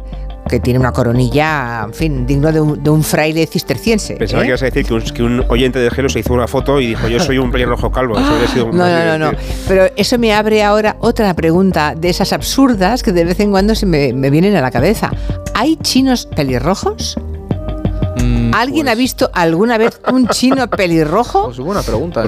que 0.50 0.60
tiene 0.60 0.80
una 0.80 0.92
coronilla, 0.92 1.82
en 1.84 1.94
fin, 1.94 2.26
digno 2.26 2.52
de 2.52 2.60
un, 2.60 3.04
fraile 3.04 3.46
cisterciense. 3.46 4.16
Pensaba 4.16 4.42
que 4.42 4.48
¿eh? 4.48 4.50
ibas 4.50 4.62
a 4.62 4.64
decir 4.66 4.84
que 5.14 5.22
un, 5.22 5.44
oyente 5.48 5.78
de 5.78 5.90
Gelo 5.90 6.08
se 6.08 6.18
hizo 6.18 6.34
una 6.34 6.48
foto 6.48 6.80
y 6.80 6.88
dijo, 6.88 7.08
yo 7.08 7.20
soy 7.20 7.38
un 7.38 7.50
pelirrojo 7.50 7.90
calvo. 7.90 8.18
no, 8.18 8.72
no, 8.72 9.18
no, 9.18 9.18
no. 9.18 9.38
Pero 9.68 9.86
eso 9.96 10.18
me 10.18 10.34
abre 10.34 10.62
ahora 10.62 10.96
otra 11.00 11.32
pregunta 11.34 11.94
de 11.94 12.10
esas 12.10 12.32
absurdas 12.32 13.02
que 13.02 13.12
de 13.12 13.24
vez 13.24 13.38
en 13.40 13.50
cuando 13.52 13.74
se 13.74 13.86
me, 13.86 14.12
me 14.12 14.30
vienen 14.30 14.56
a 14.56 14.60
la 14.60 14.70
cabeza. 14.70 15.10
¿Hay 15.54 15.76
chinos 15.76 16.26
pelirrojos? 16.26 17.16
Mm, 18.22 18.54
¿Alguien 18.54 18.88
ha 18.88 18.92
pues 18.92 18.98
visto 18.98 19.30
alguna 19.32 19.78
vez 19.78 20.00
un 20.12 20.28
chino 20.28 20.68
pelirrojo? 20.68 21.46
Pues 21.46 21.58
buena 21.58 21.82
pregunta. 21.82 22.24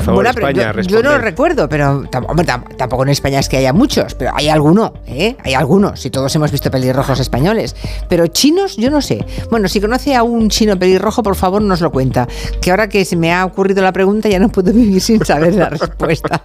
yo, 0.82 1.02
no 1.02 1.10
lo 1.10 1.18
recuerdo, 1.18 1.68
pero 1.68 2.04
tampoco 2.10 3.02
en 3.02 3.08
España 3.10 3.38
es 3.38 3.48
que 3.48 3.58
haya 3.58 3.72
muchos, 3.72 4.14
pero 4.14 4.32
hay 4.34 4.48
alguno, 4.48 4.94
¿eh? 5.06 5.36
Hay 5.44 5.54
algunos, 5.54 6.04
y 6.06 6.10
todos 6.10 6.34
hemos 6.34 6.50
visto 6.50 6.70
pelirrojos 6.70 7.20
españoles. 7.20 7.76
Pero 8.08 8.26
chinos, 8.26 8.76
yo 8.76 8.90
no 8.90 9.02
sé. 9.02 9.24
Bueno, 9.50 9.68
si 9.68 9.80
conoce 9.80 10.14
a 10.14 10.22
un 10.22 10.48
chino 10.48 10.78
pelirrojo, 10.78 11.22
por 11.22 11.36
favor 11.36 11.62
nos 11.62 11.80
lo 11.80 11.90
cuenta. 11.90 12.28
Que 12.60 12.70
ahora 12.70 12.88
que 12.88 13.04
se 13.04 13.16
me 13.16 13.32
ha 13.32 13.44
ocurrido 13.44 13.82
la 13.82 13.92
pregunta 13.92 14.28
ya 14.28 14.38
no 14.38 14.48
puedo 14.48 14.72
vivir 14.74 15.00
sin 15.00 15.24
saber 15.24 15.54
la 15.54 15.70
respuesta. 15.70 16.40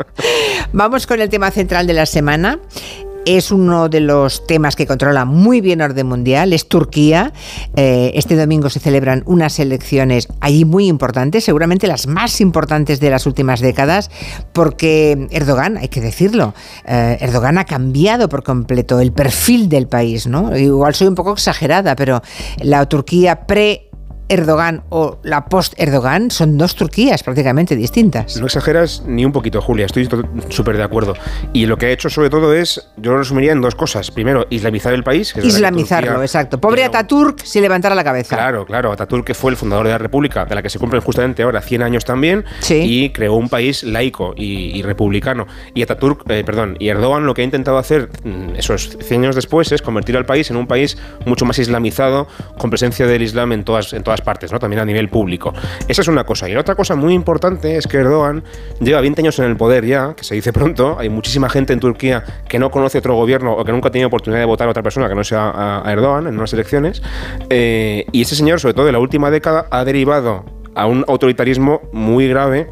Vamos 0.73 1.07
con 1.07 1.21
el 1.21 1.29
tema 1.29 1.51
central 1.51 1.87
de 1.87 1.93
la 1.93 2.05
semana 2.05 2.59
es 3.27 3.51
uno 3.51 3.89
de 3.89 3.99
los 3.99 4.47
temas 4.47 4.77
que 4.77 4.87
controla 4.87 5.25
muy 5.25 5.59
bien 5.59 5.81
orden 5.81 6.07
mundial, 6.07 6.53
es 6.53 6.69
Turquía. 6.69 7.33
Eh, 7.75 8.11
este 8.15 8.37
domingo 8.37 8.69
se 8.69 8.79
celebran 8.79 9.23
unas 9.25 9.59
elecciones 9.59 10.29
allí 10.39 10.63
muy 10.63 10.87
importantes, 10.87 11.43
seguramente 11.43 11.87
las 11.87 12.07
más 12.07 12.39
importantes 12.39 13.01
de 13.01 13.09
las 13.09 13.25
últimas 13.25 13.59
décadas, 13.59 14.09
porque 14.53 15.27
Erdogan, 15.31 15.77
hay 15.77 15.89
que 15.89 15.99
decirlo, 15.99 16.53
eh, 16.85 17.17
Erdogan 17.19 17.57
ha 17.57 17.65
cambiado 17.65 18.29
por 18.29 18.43
completo 18.43 19.01
el 19.01 19.11
perfil 19.11 19.67
del 19.67 19.87
país, 19.87 20.25
¿no? 20.25 20.55
Igual 20.55 20.95
soy 20.95 21.07
un 21.07 21.15
poco 21.15 21.33
exagerada, 21.33 21.97
pero 21.97 22.21
la 22.61 22.85
Turquía 22.87 23.45
pre 23.45 23.86
Erdogan 24.29 24.83
o 24.89 25.19
la 25.23 25.45
post-Erdogan 25.45 26.31
son 26.31 26.57
dos 26.57 26.75
Turquías 26.75 27.23
prácticamente 27.23 27.75
distintas. 27.75 28.37
No 28.37 28.45
exageras 28.45 29.03
ni 29.05 29.25
un 29.25 29.31
poquito, 29.31 29.61
Julia, 29.61 29.85
estoy 29.85 30.09
súper 30.49 30.77
de 30.77 30.83
acuerdo. 30.83 31.13
Y 31.53 31.65
lo 31.65 31.77
que 31.77 31.87
ha 31.87 31.89
hecho 31.91 32.09
sobre 32.09 32.29
todo 32.29 32.53
es, 32.53 32.89
yo 32.97 33.11
lo 33.11 33.19
resumiría 33.19 33.51
en 33.51 33.61
dos 33.61 33.75
cosas. 33.75 34.11
Primero, 34.11 34.45
islamizar 34.49 34.93
el 34.93 35.03
país. 35.03 35.33
Islamizarlo, 35.35 36.21
exacto. 36.21 36.59
Pobre 36.59 36.83
Ataturk 36.83 37.43
si 37.43 37.61
levantara 37.61 37.95
la 37.95 38.03
cabeza. 38.03 38.35
Claro, 38.35 38.65
claro. 38.65 38.91
Ataturk 38.91 39.25
que 39.25 39.33
fue 39.33 39.51
el 39.51 39.57
fundador 39.57 39.85
de 39.85 39.91
la 39.91 39.97
República, 39.97 40.45
de 40.45 40.55
la 40.55 40.61
que 40.61 40.69
se 40.69 40.79
cumplen 40.79 41.01
justamente 41.01 41.43
ahora 41.43 41.61
100 41.61 41.83
años 41.83 42.05
también, 42.05 42.45
y 42.69 43.09
creó 43.09 43.35
un 43.35 43.49
país 43.49 43.83
laico 43.83 44.33
y, 44.35 44.81
republicano. 44.81 45.47
Y 45.73 45.81
Ataturk, 45.81 46.29
eh, 46.29 46.43
perdón, 46.45 46.77
y 46.79 46.89
Erdogan 46.89 47.25
lo 47.25 47.33
que 47.33 47.41
ha 47.41 47.45
intentado 47.45 47.77
hacer 47.77 48.09
mm, 48.23 48.55
esos 48.57 48.97
100 49.01 49.23
años 49.23 49.35
después 49.35 49.71
es 49.71 49.81
convertir 49.81 50.17
al 50.17 50.25
país 50.25 50.49
en 50.49 50.57
un 50.57 50.67
país 50.67 50.97
mucho 51.25 51.45
más 51.45 51.59
islamizado, 51.59 52.27
con 52.57 52.69
presencia 52.69 53.07
del 53.07 53.21
Islam 53.21 53.51
en 53.51 53.63
todas, 53.63 53.93
en 53.93 54.03
todas 54.03 54.16
partes, 54.21 54.51
¿no? 54.51 54.59
también 54.59 54.81
a 54.81 54.85
nivel 54.85 55.09
público. 55.09 55.53
Esa 55.87 56.01
es 56.01 56.07
una 56.07 56.23
cosa. 56.23 56.49
Y 56.49 56.53
la 56.53 56.61
otra 56.61 56.75
cosa 56.75 56.95
muy 56.95 57.13
importante 57.13 57.77
es 57.77 57.87
que 57.87 57.97
Erdogan 57.97 58.43
lleva 58.79 59.01
20 59.01 59.21
años 59.21 59.39
en 59.39 59.45
el 59.45 59.57
poder 59.57 59.85
ya, 59.85 60.13
que 60.15 60.23
se 60.23 60.35
dice 60.35 60.53
pronto. 60.53 60.97
Hay 60.99 61.09
muchísima 61.09 61.49
gente 61.49 61.73
en 61.73 61.79
Turquía 61.79 62.23
que 62.47 62.59
no 62.59 62.71
conoce 62.71 62.99
otro 62.99 63.15
gobierno 63.15 63.53
o 63.53 63.63
que 63.63 63.71
nunca 63.71 63.89
ha 63.89 63.91
tenido 63.91 64.07
oportunidad 64.07 64.39
de 64.39 64.45
votar 64.45 64.67
a 64.67 64.71
otra 64.71 64.83
persona 64.83 65.07
que 65.07 65.15
no 65.15 65.23
sea 65.23 65.81
a, 65.83 65.91
Erdogan 65.91 66.27
en 66.27 66.37
unas 66.37 66.53
elecciones. 66.53 67.01
Eh, 67.49 68.05
y 68.11 68.21
ese 68.21 68.35
señor, 68.35 68.59
sobre 68.59 68.73
todo 68.73 68.87
en 68.87 68.93
la 68.93 68.99
última 68.99 69.31
década, 69.31 69.67
ha 69.71 69.83
derivado 69.85 70.45
a 70.75 70.85
un 70.85 71.03
autoritarismo 71.07 71.81
muy 71.91 72.27
grave 72.27 72.67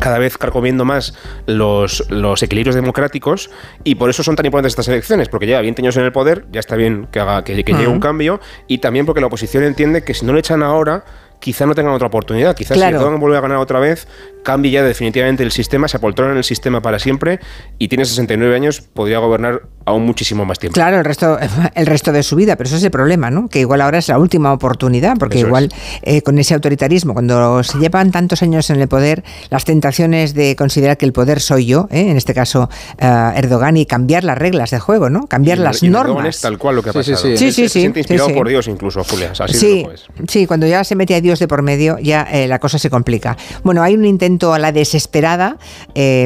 cada 0.00 0.18
vez 0.18 0.38
carcomiendo 0.38 0.84
más 0.84 1.14
los, 1.46 2.04
los, 2.10 2.42
equilibrios 2.42 2.74
democráticos 2.74 3.50
y 3.84 3.94
por 3.94 4.10
eso 4.10 4.22
son 4.22 4.36
tan 4.36 4.46
importantes 4.46 4.72
estas 4.72 4.88
elecciones, 4.88 5.28
porque 5.28 5.46
lleva 5.46 5.60
20 5.60 5.82
años 5.82 5.96
en 5.96 6.04
el 6.04 6.12
poder, 6.12 6.46
ya 6.52 6.60
está 6.60 6.76
bien 6.76 7.08
que, 7.10 7.20
haga, 7.20 7.44
que, 7.44 7.54
llegue 7.54 7.86
un 7.86 8.00
cambio 8.00 8.40
y 8.66 8.78
también 8.78 9.06
porque 9.06 9.20
la 9.20 9.26
oposición 9.28 9.64
entiende 9.64 10.04
que 10.04 10.14
si 10.14 10.24
no 10.26 10.32
le 10.32 10.40
echan 10.40 10.62
ahora 10.62 11.04
quizá 11.40 11.66
no 11.66 11.74
tengan 11.74 11.92
otra 11.92 12.08
oportunidad. 12.08 12.56
Quizás 12.56 12.78
si 12.78 12.82
Erdogan 12.82 13.20
vuelve 13.20 13.36
a 13.36 13.40
ganar 13.40 13.58
otra 13.58 13.78
vez, 13.78 14.08
cambie 14.46 14.70
ya 14.70 14.84
definitivamente 14.84 15.42
el 15.42 15.50
sistema, 15.50 15.88
se 15.88 15.96
apoltrona 15.96 16.30
en 16.30 16.38
el 16.38 16.44
sistema 16.44 16.80
para 16.80 17.00
siempre 17.00 17.40
y 17.78 17.88
tiene 17.88 18.04
69 18.04 18.54
años, 18.54 18.80
podría 18.80 19.18
gobernar 19.18 19.62
aún 19.84 20.06
muchísimo 20.06 20.44
más 20.44 20.60
tiempo. 20.60 20.74
Claro, 20.74 20.98
el 20.98 21.04
resto, 21.04 21.36
el 21.74 21.86
resto 21.86 22.12
de 22.12 22.22
su 22.22 22.36
vida, 22.36 22.54
pero 22.54 22.68
eso 22.68 22.76
es 22.76 22.84
el 22.84 22.92
problema, 22.92 23.28
¿no? 23.28 23.48
Que 23.48 23.58
igual 23.60 23.80
ahora 23.80 23.98
es 23.98 24.08
la 24.08 24.20
última 24.20 24.52
oportunidad, 24.52 25.16
porque 25.18 25.40
igual 25.40 25.72
eh, 26.02 26.22
con 26.22 26.38
ese 26.38 26.54
autoritarismo, 26.54 27.12
cuando 27.12 27.64
se 27.64 27.78
llevan 27.78 28.12
tantos 28.12 28.40
años 28.42 28.70
en 28.70 28.80
el 28.80 28.86
poder, 28.86 29.24
las 29.50 29.64
tentaciones 29.64 30.32
de 30.34 30.54
considerar 30.54 30.96
que 30.96 31.06
el 31.06 31.12
poder 31.12 31.40
soy 31.40 31.66
yo, 31.66 31.88
¿eh? 31.90 32.08
en 32.08 32.16
este 32.16 32.32
caso 32.32 32.70
eh, 32.98 33.32
Erdogan, 33.34 33.76
y 33.76 33.84
cambiar 33.84 34.22
las 34.22 34.38
reglas 34.38 34.70
de 34.70 34.78
juego, 34.78 35.10
¿no? 35.10 35.26
Cambiar 35.26 35.58
las 35.58 35.82
normas. 35.82 36.36
es 36.36 36.40
tal 36.40 36.56
cual 36.56 36.76
lo 36.76 36.82
que 36.84 36.90
ha 36.90 36.92
pasado. 36.92 37.16
Sí, 37.16 37.36
sí, 37.36 37.50
sí. 37.50 37.68
Se, 37.68 37.80
siente 37.80 37.98
inspirado 37.98 38.32
por 38.32 38.48
Dios 38.48 38.68
incluso, 38.68 39.02
Julia. 39.02 39.32
sí, 39.48 39.84
sí, 40.28 40.46
cuando 40.46 40.68
ya 40.68 40.84
se 40.84 40.94
mete 40.94 41.16
a 41.16 41.20
Dios 41.20 41.40
de 41.40 41.48
por 41.48 41.62
medio, 41.62 41.98
ya 41.98 42.28
la 42.46 42.60
cosa 42.60 42.78
se 42.78 42.90
complica. 42.90 43.36
Bueno, 43.64 43.82
hay 43.82 43.94
un 43.94 44.04
intento 44.04 44.35
a 44.52 44.58
la 44.58 44.72
desesperada 44.72 45.58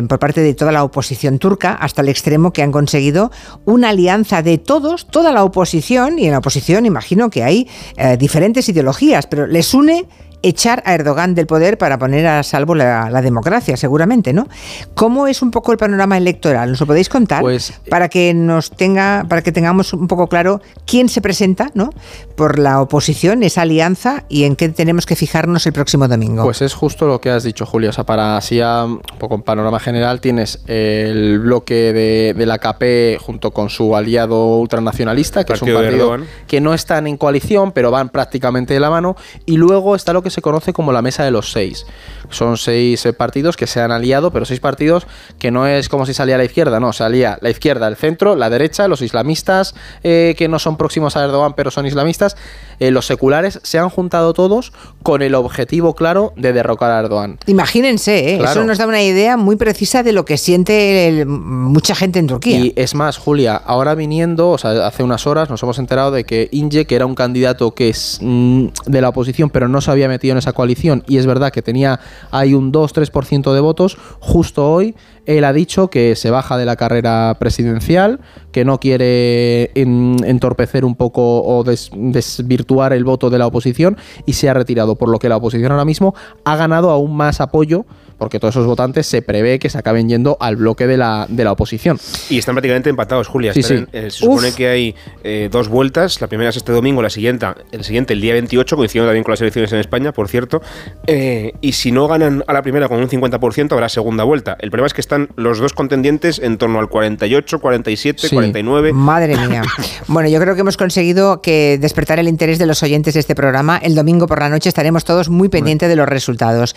por 0.08 0.18
parte 0.18 0.40
de 0.40 0.54
toda 0.54 0.72
la 0.72 0.84
oposición 0.84 1.38
turca, 1.38 1.72
hasta 1.72 2.02
el 2.02 2.08
extremo 2.08 2.52
que 2.52 2.62
han 2.62 2.72
conseguido 2.72 3.30
una 3.64 3.90
alianza 3.90 4.42
de 4.42 4.58
todos, 4.58 5.06
toda 5.06 5.32
la 5.32 5.44
oposición, 5.44 6.18
y 6.18 6.26
en 6.26 6.32
la 6.32 6.38
oposición 6.38 6.86
imagino 6.86 7.30
que 7.30 7.42
hay 7.42 7.68
eh, 7.96 8.16
diferentes 8.16 8.68
ideologías, 8.68 9.26
pero 9.26 9.46
les 9.46 9.74
une 9.74 10.06
echar 10.42 10.82
a 10.86 10.94
Erdogan 10.94 11.34
del 11.34 11.46
poder 11.46 11.78
para 11.78 11.98
poner 11.98 12.26
a 12.26 12.42
salvo 12.42 12.74
la, 12.74 13.20
democracia, 13.20 13.76
seguramente, 13.76 14.32
¿no? 14.32 14.48
¿Cómo 14.94 15.26
es 15.26 15.42
un 15.42 15.50
poco 15.50 15.72
el 15.72 15.78
panorama 15.78 16.16
electoral? 16.16 16.70
¿Nos 16.70 16.80
lo 16.80 16.86
podéis 16.86 17.08
contar? 17.08 17.42
Pues, 17.42 17.72
para 17.90 18.08
que 18.08 18.32
nos 18.32 18.70
tenga, 18.70 19.26
para 19.28 19.42
que 19.42 19.52
tengamos 19.52 19.92
un 19.92 20.08
poco 20.08 20.28
claro 20.28 20.60
quién 20.86 21.08
se 21.08 21.20
presenta, 21.20 21.70
¿no? 21.74 21.90
Por 22.34 22.58
la 22.58 22.80
oposición, 22.80 23.42
esa 23.42 23.62
alianza 23.62 24.24
y 24.28 24.44
en 24.44 24.56
qué 24.56 24.70
tenemos 24.70 25.06
que 25.06 25.16
fijarnos 25.16 25.66
el 25.66 25.72
próximo 25.72 26.08
domingo. 26.08 26.44
Pues 26.44 26.62
es 26.62 26.72
justo 26.72 27.06
lo 27.06 27.20
que 27.20 27.30
has 27.30 27.44
dicho, 27.44 27.66
Julio. 27.66 27.90
O 27.90 27.92
sea, 27.92 28.04
para 28.04 28.36
así 28.36 28.60
un 28.60 29.00
poco 29.18 29.34
en 29.34 29.42
panorama 29.42 29.80
general 29.80 30.20
tienes 30.20 30.60
el 30.66 31.38
bloque 31.40 31.92
de, 31.92 32.46
la 32.46 32.58
KP 32.58 33.20
junto 33.20 33.52
con 33.52 33.70
su 33.70 33.94
aliado 33.94 34.56
ultranacionalista, 34.56 35.44
que 35.44 35.52
es 35.52 35.62
un 35.62 35.72
partido 35.72 36.18
que 36.46 36.60
no 36.60 36.74
están 36.74 37.06
en 37.06 37.16
coalición, 37.16 37.72
pero 37.72 37.90
van 37.90 38.08
prácticamente 38.08 38.74
de 38.74 38.80
la 38.80 38.90
mano, 38.90 39.16
y 39.46 39.56
luego 39.56 39.94
está 39.94 40.12
lo 40.12 40.22
que 40.22 40.29
que 40.30 40.34
se 40.34 40.42
conoce 40.42 40.72
como 40.72 40.92
la 40.92 41.02
mesa 41.02 41.24
de 41.24 41.32
los 41.32 41.50
seis. 41.50 41.86
Son 42.30 42.56
seis 42.56 43.04
eh, 43.04 43.12
partidos 43.12 43.56
que 43.56 43.66
se 43.66 43.80
han 43.80 43.90
aliado, 43.90 44.30
pero 44.30 44.44
seis 44.44 44.60
partidos 44.60 45.06
que 45.38 45.50
no 45.50 45.66
es 45.66 45.88
como 45.88 46.06
si 46.06 46.14
salía 46.14 46.38
la 46.38 46.44
izquierda, 46.44 46.78
no, 46.78 46.92
salía 46.92 47.38
la 47.40 47.50
izquierda, 47.50 47.88
el 47.88 47.96
centro, 47.96 48.36
la 48.36 48.48
derecha, 48.48 48.86
los 48.86 49.02
islamistas 49.02 49.74
eh, 50.04 50.34
que 50.38 50.48
no 50.48 50.58
son 50.60 50.76
próximos 50.76 51.16
a 51.16 51.24
Erdogan 51.24 51.54
pero 51.54 51.70
son 51.70 51.86
islamistas, 51.86 52.36
eh, 52.78 52.90
los 52.90 53.06
seculares 53.06 53.60
se 53.64 53.78
han 53.78 53.90
juntado 53.90 54.32
todos 54.32 54.72
con 55.02 55.22
el 55.22 55.34
objetivo 55.34 55.94
claro 55.94 56.32
de 56.36 56.52
derrocar 56.52 56.92
a 56.92 57.00
Erdogan. 57.00 57.38
Imagínense, 57.46 58.36
eso 58.36 58.64
nos 58.64 58.78
da 58.78 58.86
una 58.86 59.02
idea 59.02 59.36
muy 59.36 59.56
precisa 59.56 60.02
de 60.02 60.12
lo 60.12 60.24
que 60.24 60.36
siente 60.36 61.24
mucha 61.26 61.94
gente 61.94 62.20
en 62.20 62.28
Turquía. 62.28 62.58
Y 62.58 62.72
es 62.76 62.94
más, 62.94 63.18
Julia, 63.18 63.56
ahora 63.56 63.94
viniendo, 63.94 64.50
o 64.50 64.58
sea, 64.58 64.86
hace 64.86 65.02
unas 65.02 65.26
horas 65.26 65.50
nos 65.50 65.62
hemos 65.62 65.78
enterado 65.78 66.12
de 66.12 66.24
que 66.24 66.48
Inge, 66.52 66.86
que 66.86 66.94
era 66.94 67.06
un 67.06 67.14
candidato 67.14 67.74
que 67.74 67.88
es 67.88 68.18
mm, 68.20 68.68
de 68.86 69.00
la 69.00 69.08
oposición 69.08 69.50
pero 69.50 69.68
no 69.68 69.80
se 69.80 69.90
había 69.90 70.08
metido 70.08 70.19
en 70.28 70.36
esa 70.36 70.52
coalición 70.52 71.02
y 71.08 71.16
es 71.16 71.26
verdad 71.26 71.52
que 71.52 71.62
tenía 71.62 72.00
hay 72.30 72.52
un 72.52 72.72
2-3% 72.72 73.54
de 73.54 73.60
votos, 73.60 73.96
justo 74.20 74.70
hoy 74.70 74.94
él 75.26 75.44
ha 75.44 75.52
dicho 75.52 75.88
que 75.88 76.16
se 76.16 76.30
baja 76.30 76.58
de 76.58 76.64
la 76.64 76.76
carrera 76.76 77.36
presidencial, 77.38 78.20
que 78.52 78.64
no 78.64 78.80
quiere 78.80 79.70
entorpecer 79.74 80.84
un 80.84 80.96
poco 80.96 81.42
o 81.42 81.62
desvirtuar 81.64 82.92
el 82.92 83.04
voto 83.04 83.30
de 83.30 83.38
la 83.38 83.46
oposición 83.46 83.96
y 84.26 84.32
se 84.32 84.48
ha 84.48 84.54
retirado, 84.54 84.96
por 84.96 85.08
lo 85.08 85.18
que 85.18 85.28
la 85.28 85.36
oposición 85.36 85.70
ahora 85.70 85.84
mismo 85.84 86.14
ha 86.44 86.56
ganado 86.56 86.90
aún 86.90 87.16
más 87.16 87.40
apoyo 87.40 87.86
porque 88.20 88.38
todos 88.38 88.54
esos 88.54 88.66
votantes 88.66 89.06
se 89.06 89.22
prevé 89.22 89.58
que 89.58 89.70
se 89.70 89.78
acaben 89.78 90.08
yendo 90.08 90.36
al 90.40 90.56
bloque 90.56 90.86
de 90.86 90.98
la, 90.98 91.26
de 91.28 91.42
la 91.42 91.52
oposición. 91.52 91.98
Y 92.28 92.38
están 92.38 92.54
prácticamente 92.54 92.90
empatados, 92.90 93.26
Julia. 93.26 93.54
Sí, 93.54 93.62
sí. 93.62 93.86
Eh, 93.92 94.10
se 94.10 94.18
supone 94.18 94.52
que 94.52 94.68
hay 94.68 94.94
eh, 95.24 95.48
dos 95.50 95.68
vueltas, 95.68 96.20
la 96.20 96.26
primera 96.26 96.50
es 96.50 96.56
este 96.56 96.70
domingo, 96.70 97.00
la 97.00 97.08
siguiente 97.08 97.46
el 97.72 97.82
siguiente 97.82 98.12
el 98.12 98.20
día 98.20 98.34
28, 98.34 98.76
coincidiendo 98.76 99.08
también 99.08 99.24
con 99.24 99.32
las 99.32 99.40
elecciones 99.40 99.72
en 99.72 99.78
España, 99.78 100.12
por 100.12 100.28
cierto, 100.28 100.60
eh, 101.06 101.54
y 101.62 101.72
si 101.72 101.92
no 101.92 102.08
ganan 102.08 102.44
a 102.46 102.52
la 102.52 102.60
primera 102.60 102.88
con 102.88 102.98
un 102.98 103.08
50%, 103.08 103.72
habrá 103.72 103.88
segunda 103.88 104.24
vuelta. 104.24 104.58
El 104.60 104.70
problema 104.70 104.86
es 104.86 104.92
que 104.92 105.00
están 105.00 105.30
los 105.36 105.58
dos 105.58 105.72
contendientes 105.72 106.40
en 106.40 106.58
torno 106.58 106.78
al 106.78 106.90
48, 106.90 107.58
47, 107.58 108.28
49. 108.30 108.92
Madre 108.92 109.34
mía. 109.48 109.62
bueno, 110.08 110.28
yo 110.28 110.38
creo 110.40 110.54
que 110.54 110.60
hemos 110.60 110.76
conseguido 110.76 111.40
que 111.40 111.78
despertar 111.80 112.18
el 112.18 112.28
interés 112.28 112.58
de 112.58 112.66
los 112.66 112.82
oyentes 112.82 113.14
de 113.14 113.20
este 113.20 113.34
programa. 113.34 113.78
El 113.78 113.94
domingo 113.94 114.26
por 114.26 114.40
la 114.40 114.50
noche 114.50 114.68
estaremos 114.68 115.04
todos 115.06 115.30
muy 115.30 115.48
pendientes 115.48 115.88
de 115.88 115.96
los 115.96 116.06
resultados, 116.06 116.76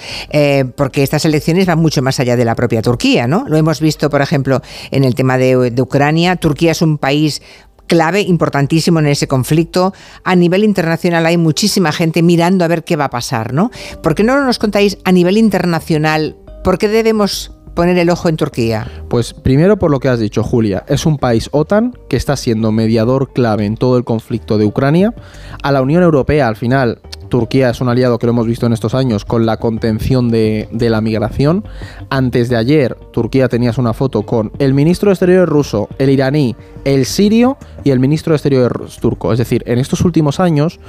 porque 0.77 1.03
estas 1.03 1.25
elecciones 1.25 1.32
van 1.65 1.79
mucho 1.79 2.01
más 2.01 2.19
allá 2.19 2.35
de 2.35 2.45
la 2.45 2.55
propia 2.55 2.81
Turquía, 2.81 3.27
¿no? 3.27 3.45
Lo 3.47 3.57
hemos 3.57 3.79
visto, 3.79 4.09
por 4.09 4.21
ejemplo, 4.21 4.61
en 4.91 5.03
el 5.03 5.15
tema 5.15 5.37
de, 5.37 5.71
de 5.71 5.81
Ucrania. 5.81 6.35
Turquía 6.35 6.71
es 6.71 6.81
un 6.81 6.97
país 6.97 7.41
clave, 7.87 8.21
importantísimo 8.21 8.99
en 8.99 9.07
ese 9.07 9.27
conflicto. 9.27 9.93
A 10.23 10.35
nivel 10.35 10.63
internacional 10.63 11.25
hay 11.25 11.37
muchísima 11.37 11.91
gente 11.91 12.21
mirando 12.21 12.65
a 12.65 12.67
ver 12.67 12.83
qué 12.83 12.95
va 12.95 13.05
a 13.05 13.09
pasar, 13.09 13.53
¿no? 13.53 13.71
¿Por 14.01 14.15
qué 14.15 14.23
no 14.23 14.43
nos 14.43 14.59
contáis 14.59 14.97
a 15.03 15.11
nivel 15.11 15.37
internacional 15.37 16.35
por 16.63 16.77
qué 16.77 16.87
debemos 16.87 17.51
poner 17.75 17.97
el 17.97 18.09
ojo 18.09 18.29
en 18.29 18.37
Turquía? 18.37 18.87
Pues 19.09 19.33
primero 19.33 19.77
por 19.77 19.91
lo 19.91 19.99
que 19.99 20.07
has 20.07 20.19
dicho, 20.19 20.43
Julia, 20.43 20.83
es 20.87 21.05
un 21.05 21.17
país 21.17 21.49
OTAN 21.51 21.93
que 22.09 22.17
está 22.17 22.35
siendo 22.35 22.71
mediador 22.71 23.33
clave 23.33 23.65
en 23.65 23.75
todo 23.75 23.97
el 23.97 24.03
conflicto 24.03 24.57
de 24.57 24.65
Ucrania. 24.65 25.13
A 25.61 25.71
la 25.71 25.81
Unión 25.81 26.03
Europea, 26.03 26.47
al 26.47 26.55
final, 26.55 27.01
Turquía 27.33 27.71
es 27.71 27.81
un 27.81 27.89
aliado 27.89 28.19
que 28.19 28.27
lo 28.27 28.31
hemos 28.31 28.45
visto 28.45 28.67
en 28.67 28.73
estos 28.73 28.93
años 28.93 29.25
con 29.25 29.47
la 29.47 29.57
contención 29.57 30.29
de, 30.29 30.67
la 30.71 31.01
migración. 31.01 31.63
Antes 32.11 32.47
de 32.47 32.57
ayer, 32.57 32.93
Turquía 33.11 33.49
tenías 33.49 33.79
una 33.79 33.93
foto 33.93 34.21
con 34.21 34.51
el 34.59 34.75
ministro 34.75 35.09
de 35.09 35.13
Exteriores 35.13 35.49
ruso, 35.49 35.89
el 35.97 36.11
iraní, 36.11 36.55
el 36.85 37.05
sirio 37.05 37.57
y 37.83 37.91
el 37.91 37.99
ministro 37.99 38.31
de 38.31 38.37
Exteriores 38.37 38.97
turco. 38.97 39.31
Es 39.31 39.39
decir, 39.39 39.63
en 39.65 39.79
estos 39.79 40.01
últimos 40.01 40.39
años, 40.39 40.79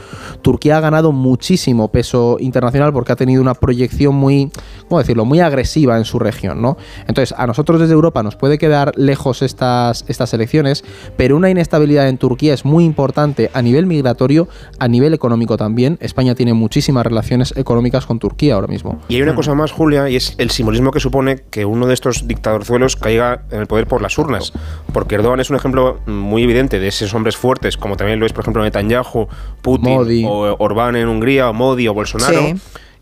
Turquía 0.43 0.79
ha 0.79 0.81
ganado 0.81 1.13
muchísimo 1.13 1.89
peso 1.89 2.37
internacional 2.41 2.93
porque 2.93 3.13
ha 3.13 3.17
tenido 3.17 3.43
una 3.43 3.55
proyección 3.55 4.15
muy, 4.15 4.51
¿cómo 4.89 4.99
decirlo?, 4.99 5.25
muy 5.25 5.41
agresiva 5.41 5.97
en 5.99 6.05
su 6.05 6.19
región, 6.19 6.63
¿no? 6.63 6.77
Entonces, 7.07 7.35
a 7.37 7.47
nosotros 7.47 7.81
desde 7.81 7.95
Europa 7.95 8.23
nos 8.23 8.37
puede 8.37 8.59
quedar 8.59 8.93
lejos 8.97 9.43
estas, 9.43 10.05
estas 10.09 10.33
elecciones, 10.35 10.85
pero 11.17 11.37
una 11.37 11.51
inestabilidad 11.51 12.09
en 12.09 12.19
Turquía 12.19 12.55
es 12.55 12.65
muy 12.65 12.85
importante 12.85 13.51
a 13.53 13.63
nivel 13.63 13.87
migratorio, 13.87 14.49
a 14.79 14.89
nivel 14.89 15.15
económico 15.15 15.57
también. 15.57 15.99
España 16.01 16.35
tiene 16.35 16.55
muchísimas 16.55 17.05
relaciones 17.05 17.55
económicas 17.57 18.07
con 18.07 18.19
Turquía 18.19 18.55
ahora 18.55 18.67
mismo. 18.67 19.01
Y 19.09 19.17
hay 19.17 19.23
una 19.23 19.35
cosa 19.35 19.55
más, 19.55 19.73
Julia, 19.73 20.09
y 20.09 20.17
es 20.17 20.35
el 20.39 20.51
simbolismo 20.51 20.91
que 20.91 21.01
supone 21.01 21.45
que 21.51 21.65
uno 21.65 21.87
de 21.87 21.95
estos 21.95 22.27
dictadorzuelos 22.27 22.97
caiga 22.97 23.43
en 23.51 23.61
el 23.61 23.67
poder 23.67 23.87
por 23.87 24.03
las 24.03 24.17
urnas. 24.19 24.53
Porque 24.93 25.17
Erdogan 25.17 25.41
es 25.41 25.51
un 25.51 25.57
ejemplo 25.57 25.84
muy 26.07 26.43
evidente 26.43 26.79
de 26.79 26.89
esos 26.89 27.15
hombres 27.15 27.37
fuertes, 27.37 27.77
como 27.77 27.97
también 27.97 28.21
lo 28.21 28.27
es, 28.27 28.33
por 28.33 28.43
ejemplo, 28.43 28.63
Netanyahu, 28.63 29.29
Putin, 29.63 30.27
o 30.27 30.57
Orbán 30.59 30.97
en 30.97 31.09
Hungría, 31.09 31.51
o 31.51 31.53
Modi, 31.53 31.89
o 31.89 31.95
Bolsonaro. 31.95 32.55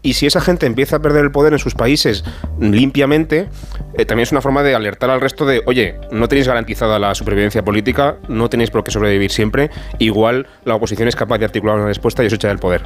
Y 0.05 0.15
si 0.15 0.27
esa 0.27 0.41
gente 0.41 0.67
empieza 0.67 0.97
a 0.97 0.99
perder 0.99 1.25
el 1.25 1.31
poder 1.31 1.53
en 1.53 1.61
sus 1.61 1.75
países 1.75 2.25
limpiamente, 2.59 3.49
eh, 3.97 4.05
también 4.05 4.25
es 4.25 4.33
una 4.33 4.41
forma 4.41 4.65
de 4.65 4.75
alertar 4.75 5.11
al 5.11 5.21
resto 5.21 5.47
de, 5.47 5.63
oye, 5.67 5.95
no 6.11 6.27
tenéis 6.27 6.49
garantizada 6.49 6.99
la 6.99 7.15
supervivencia 7.15 7.65
política, 7.65 8.17
no 8.29 8.51
tenéis 8.51 8.71
por 8.71 8.83
qué 8.83 8.91
sobrevivir 8.91 9.31
siempre, 9.31 9.71
igual 10.01 10.49
la 10.65 10.75
oposición 10.75 11.07
es 11.07 11.15
capaz 11.15 11.39
de 11.39 11.45
articular 11.45 11.77
una 11.77 11.87
respuesta 11.87 12.25
y 12.25 12.27
os 12.27 12.33
echa 12.33 12.49
del 12.49 12.59
poder. 12.59 12.83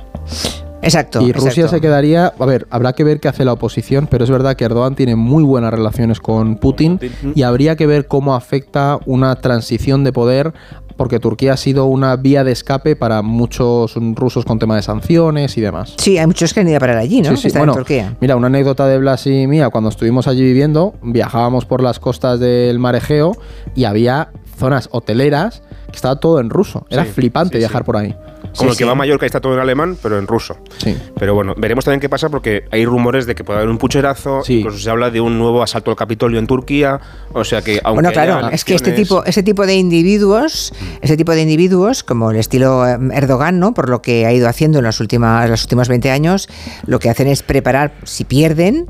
Exacto. 0.86 1.20
Y 1.20 1.32
Rusia 1.32 1.68
se 1.68 1.80
quedaría, 1.80 2.32
a 2.38 2.46
ver, 2.46 2.66
habrá 2.70 2.92
que 2.92 3.04
ver 3.04 3.20
qué 3.20 3.28
hace 3.28 3.44
la 3.44 3.52
oposición, 3.52 4.06
pero 4.10 4.24
es 4.24 4.30
verdad 4.30 4.56
que 4.56 4.64
Erdogan 4.64 4.94
tiene 4.94 5.16
muy 5.16 5.42
buenas 5.42 5.72
relaciones 5.72 6.20
con 6.20 6.56
Putin 6.56 6.98
y 7.34 7.42
habría 7.42 7.76
que 7.76 7.86
ver 7.86 8.06
cómo 8.06 8.34
afecta 8.34 8.98
una 9.06 9.36
transición 9.36 10.04
de 10.04 10.12
poder 10.12 10.54
porque 10.96 11.20
Turquía 11.20 11.52
ha 11.52 11.56
sido 11.56 11.86
una 11.86 12.16
vía 12.16 12.42
de 12.42 12.52
escape 12.52 12.96
para 12.96 13.22
muchos 13.22 13.94
rusos 14.14 14.44
con 14.44 14.58
tema 14.58 14.76
de 14.76 14.82
sanciones 14.82 15.56
y 15.58 15.60
demás. 15.60 15.94
Sí, 15.98 16.18
hay 16.18 16.26
muchos 16.26 16.54
que 16.54 16.60
han 16.60 16.68
ido 16.68 16.78
a 16.78 16.80
parar 16.80 16.96
allí, 16.96 17.20
¿no? 17.20 17.36
Sí, 17.36 17.50
sí. 17.50 17.58
Bueno, 17.58 17.74
Turquía. 17.74 18.16
Mira, 18.20 18.36
una 18.36 18.46
anécdota 18.46 18.86
de 18.86 18.98
Blas 18.98 19.26
y 19.26 19.46
mía, 19.46 19.68
cuando 19.68 19.90
estuvimos 19.90 20.26
allí 20.26 20.42
viviendo, 20.42 20.94
viajábamos 21.02 21.66
por 21.66 21.82
las 21.82 22.00
costas 22.00 22.40
del 22.40 22.78
mar 22.78 22.96
Egeo 22.96 23.36
y 23.74 23.84
había 23.84 24.30
zonas 24.58 24.88
hoteleras 24.90 25.62
que 25.88 25.96
estaba 25.96 26.16
todo 26.16 26.40
en 26.40 26.50
ruso. 26.50 26.86
Era 26.88 27.04
flipante 27.04 27.58
viajar 27.58 27.84
por 27.84 27.96
ahí. 27.96 28.16
Como 28.56 28.70
el 28.70 28.76
que 28.76 28.84
va 28.84 28.92
a 28.92 28.94
Mallorca 28.94 29.26
y 29.26 29.28
está 29.28 29.40
todo 29.40 29.54
en 29.54 29.60
alemán, 29.60 29.96
pero 30.02 30.18
en 30.18 30.26
ruso. 30.26 30.56
Sí. 30.78 30.96
Pero 31.18 31.34
bueno, 31.34 31.54
veremos 31.56 31.84
también 31.84 32.00
qué 32.00 32.08
pasa 32.08 32.28
porque 32.28 32.64
hay 32.70 32.84
rumores 32.84 33.26
de 33.26 33.34
que 33.34 33.44
puede 33.44 33.58
haber 33.58 33.70
un 33.70 33.78
pucherazo, 33.78 34.42
incluso 34.48 34.78
se 34.78 34.90
habla 34.90 35.10
de 35.10 35.20
un 35.20 35.38
nuevo 35.38 35.62
asalto 35.62 35.90
al 35.90 35.96
Capitolio 35.96 36.38
en 36.38 36.46
Turquía, 36.46 37.00
o 37.32 37.44
sea 37.44 37.62
que 37.62 37.80
aunque 37.84 38.02
Bueno, 38.02 38.12
claro, 38.12 38.48
es 38.50 38.64
que 38.64 38.74
este 38.74 38.92
tipo 38.92 39.24
ese 39.24 39.42
tipo 39.42 39.66
de 39.66 39.74
individuos, 39.74 40.72
ese 41.00 41.16
tipo 41.16 41.32
de 41.32 41.42
individuos 41.42 42.02
como 42.02 42.30
el 42.30 42.36
estilo 42.36 42.86
em, 42.86 43.10
Erdogan, 43.12 43.58
¿no? 43.58 43.74
Por 43.74 43.88
lo 43.88 44.02
que 44.02 44.26
ha 44.26 44.32
ido 44.32 44.48
haciendo 44.48 44.78
en 44.78 44.84
los 44.84 45.00
últimos 45.00 45.48
los 45.48 45.62
últimos 45.62 45.88
20 45.88 46.10
años, 46.10 46.48
lo 46.86 46.98
que 46.98 47.10
hacen 47.10 47.28
es 47.28 47.42
preparar 47.42 47.94
si 48.04 48.24
pierden, 48.24 48.86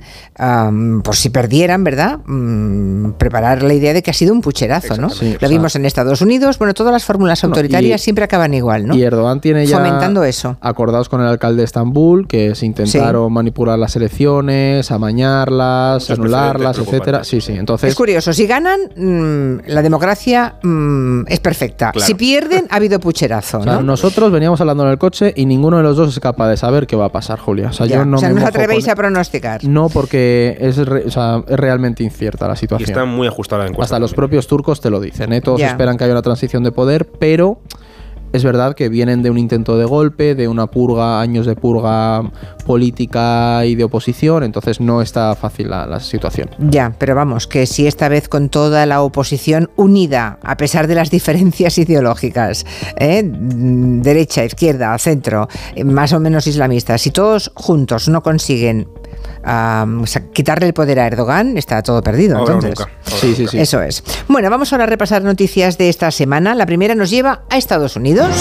por 1.02 1.16
si 1.16 1.30
perdieran, 1.30 1.84
¿verdad? 1.84 2.20
Mm, 2.26 3.12
preparar 3.12 3.62
la 3.62 3.74
idea 3.74 3.92
de 3.92 4.02
que 4.02 4.10
ha 4.10 4.14
sido 4.14 4.32
un 4.32 4.40
pucherazo, 4.40 4.96
¿no? 4.96 5.08
lo 5.40 5.48
vimos 5.48 5.76
en 5.76 5.86
Estados 5.86 6.20
Unidos, 6.20 6.58
bueno, 6.58 6.74
todas 6.74 6.92
las 6.92 7.04
fórmulas 7.04 7.42
autoritarias 7.44 8.00
siempre 8.00 8.24
acaban 8.24 8.54
igual, 8.54 8.86
¿no? 8.86 8.94
Y 8.94 9.02
Erdogan 9.02 9.40
tiene 9.40 9.55
ya 9.64 9.78
fomentando 9.78 10.24
eso. 10.24 10.56
Acordados 10.60 11.08
con 11.08 11.20
el 11.20 11.26
alcalde 11.26 11.58
de 11.58 11.64
Estambul, 11.64 12.26
que 12.26 12.54
se 12.54 12.66
intentaron 12.66 13.32
manipular 13.32 13.78
las 13.78 13.96
elecciones, 13.96 14.90
amañarlas, 14.90 16.10
anularlas, 16.10 16.78
etcétera. 16.78 17.24
Sí, 17.24 17.40
sí. 17.40 17.52
Entonces 17.52 17.90
es 17.90 17.96
curioso. 17.96 18.32
Si 18.32 18.46
ganan, 18.46 18.80
mm, 18.96 19.68
la 19.68 19.82
democracia 19.82 20.56
mm, 20.62 21.22
es 21.28 21.40
perfecta. 21.40 21.92
Si 21.96 22.14
pierden, 22.14 22.66
ha 22.70 22.76
habido 22.76 23.00
pucherazo. 23.00 23.60
nosotros 23.82 24.32
veníamos 24.32 24.60
hablando 24.60 24.84
en 24.84 24.90
el 24.90 24.98
coche 24.98 25.32
y 25.36 25.46
ninguno 25.46 25.78
de 25.78 25.82
los 25.82 25.96
dos 25.96 26.10
es 26.10 26.20
capaz 26.20 26.48
de 26.48 26.56
saber 26.56 26.86
qué 26.86 26.96
va 26.96 27.06
a 27.06 27.12
pasar, 27.12 27.38
Julia. 27.38 27.68
O 27.68 27.72
sea, 27.72 27.86
yo 27.86 28.04
no, 28.04 28.16
os 28.16 28.22
atrevéis 28.22 28.88
a 28.88 28.94
pronosticar. 28.94 29.64
No, 29.64 29.88
porque 29.88 30.56
es, 30.60 30.76
realmente 30.76 32.02
incierta 32.02 32.48
la 32.48 32.56
situación. 32.56 32.88
Y 32.88 32.90
está 32.90 33.04
muy 33.04 33.26
ajustada 33.26 33.62
la 33.62 33.70
encuesta. 33.70 33.84
Hasta 33.84 33.98
los 33.98 34.14
propios 34.14 34.46
turcos 34.46 34.80
te 34.80 34.90
lo 34.90 35.00
dicen. 35.00 35.32
¿eh? 35.32 35.40
Todos 35.40 35.60
esperan 35.60 35.96
que 35.96 36.04
haya 36.04 36.12
una 36.12 36.22
transición 36.22 36.62
de 36.62 36.72
poder, 36.72 37.06
pero 37.06 37.58
es 38.36 38.44
verdad 38.44 38.74
que 38.74 38.88
vienen 38.88 39.22
de 39.22 39.30
un 39.30 39.38
intento 39.38 39.78
de 39.78 39.84
golpe, 39.84 40.34
de 40.34 40.46
una 40.46 40.66
purga, 40.66 41.20
años 41.20 41.46
de 41.46 41.56
purga 41.56 42.30
política 42.66 43.64
y 43.64 43.74
de 43.74 43.84
oposición, 43.84 44.42
entonces 44.42 44.80
no 44.80 45.02
está 45.02 45.34
fácil 45.34 45.70
la, 45.70 46.00
situación. 46.00 46.50
Ya, 46.58 46.94
pero 46.98 47.14
vamos, 47.14 47.46
que 47.46 47.66
si 47.66 47.86
esta 47.86 48.08
vez 48.08 48.28
con 48.28 48.48
toda 48.50 48.84
la 48.86 49.02
oposición 49.02 49.70
unida, 49.76 50.38
a 50.42 50.56
pesar 50.56 50.86
de 50.86 50.94
las 50.94 51.10
diferencias 51.16 51.78
ideológicas, 51.78 52.66
¿eh? 52.98 53.22
derecha, 53.24 54.44
izquierda, 54.44 54.96
centro, 54.98 55.48
más 55.84 56.12
o 56.12 56.20
menos 56.20 56.46
islamistas, 56.46 57.00
si 57.00 57.10
todos 57.10 57.50
juntos 57.54 58.08
no 58.08 58.22
consiguen 58.22 58.88
quitarle 60.32 60.66
el 60.66 60.74
poder 60.74 61.00
a 61.00 61.06
Erdogan, 61.06 61.56
está 61.56 61.82
todo 61.82 62.02
perdido. 62.02 62.38
entonces. 62.40 62.78
Sí, 63.02 63.34
sí, 63.34 63.46
sí. 63.46 63.58
Eso 63.58 63.80
es. 63.82 64.02
Bueno, 64.28 64.50
vamos 64.50 64.72
ahora 64.72 64.84
a 64.84 64.88
repasar 64.88 65.22
noticias 65.22 65.78
de 65.78 65.88
esta 65.88 66.10
semana. 66.10 66.54
La 66.54 66.66
primera 66.66 66.94
nos 66.94 67.10
lleva 67.10 67.42
a 67.48 67.56
Estados 67.56 67.96
Unidos. 67.96 68.34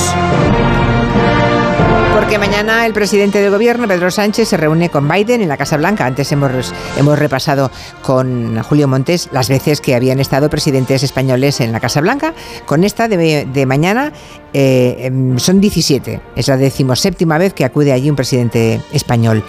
Porque 2.16 2.40
mañana 2.40 2.86
el 2.86 2.94
presidente 2.94 3.42
del 3.42 3.52
gobierno, 3.52 3.88
Pedro 3.88 4.10
Sánchez, 4.10 4.48
se 4.48 4.58
reúne 4.58 4.90
con 4.90 5.08
Biden 5.08 5.42
en 5.42 5.50
la 5.50 5.58
Casa 5.58 5.76
Blanca. 5.78 6.06
Antes 6.06 6.32
hemos, 6.32 6.74
hemos 6.98 7.20
repasado 7.20 7.70
con 8.02 8.58
Julio 8.64 8.88
Montes 8.88 9.30
las 9.32 9.50
veces 9.50 9.82
que 9.82 9.96
habían 9.96 10.20
estado 10.20 10.50
presidentes 10.50 11.04
españoles 11.04 11.60
en 11.60 11.72
la 11.72 11.80
Casa 11.80 12.02
Blanca. 12.02 12.34
Con 12.66 12.84
esta 12.84 13.08
de, 13.08 13.66
mañana 13.68 14.14
eh, 14.54 14.96
em, 15.02 15.38
son 15.38 15.60
17. 15.60 16.22
Es 16.36 16.48
la 16.48 16.58
decimoséptima 16.58 17.38
vez 17.38 17.54
que 17.54 17.66
acude 17.66 17.92
allí 17.92 18.10
un 18.10 18.16
presidente 18.16 18.82
español 18.94 19.44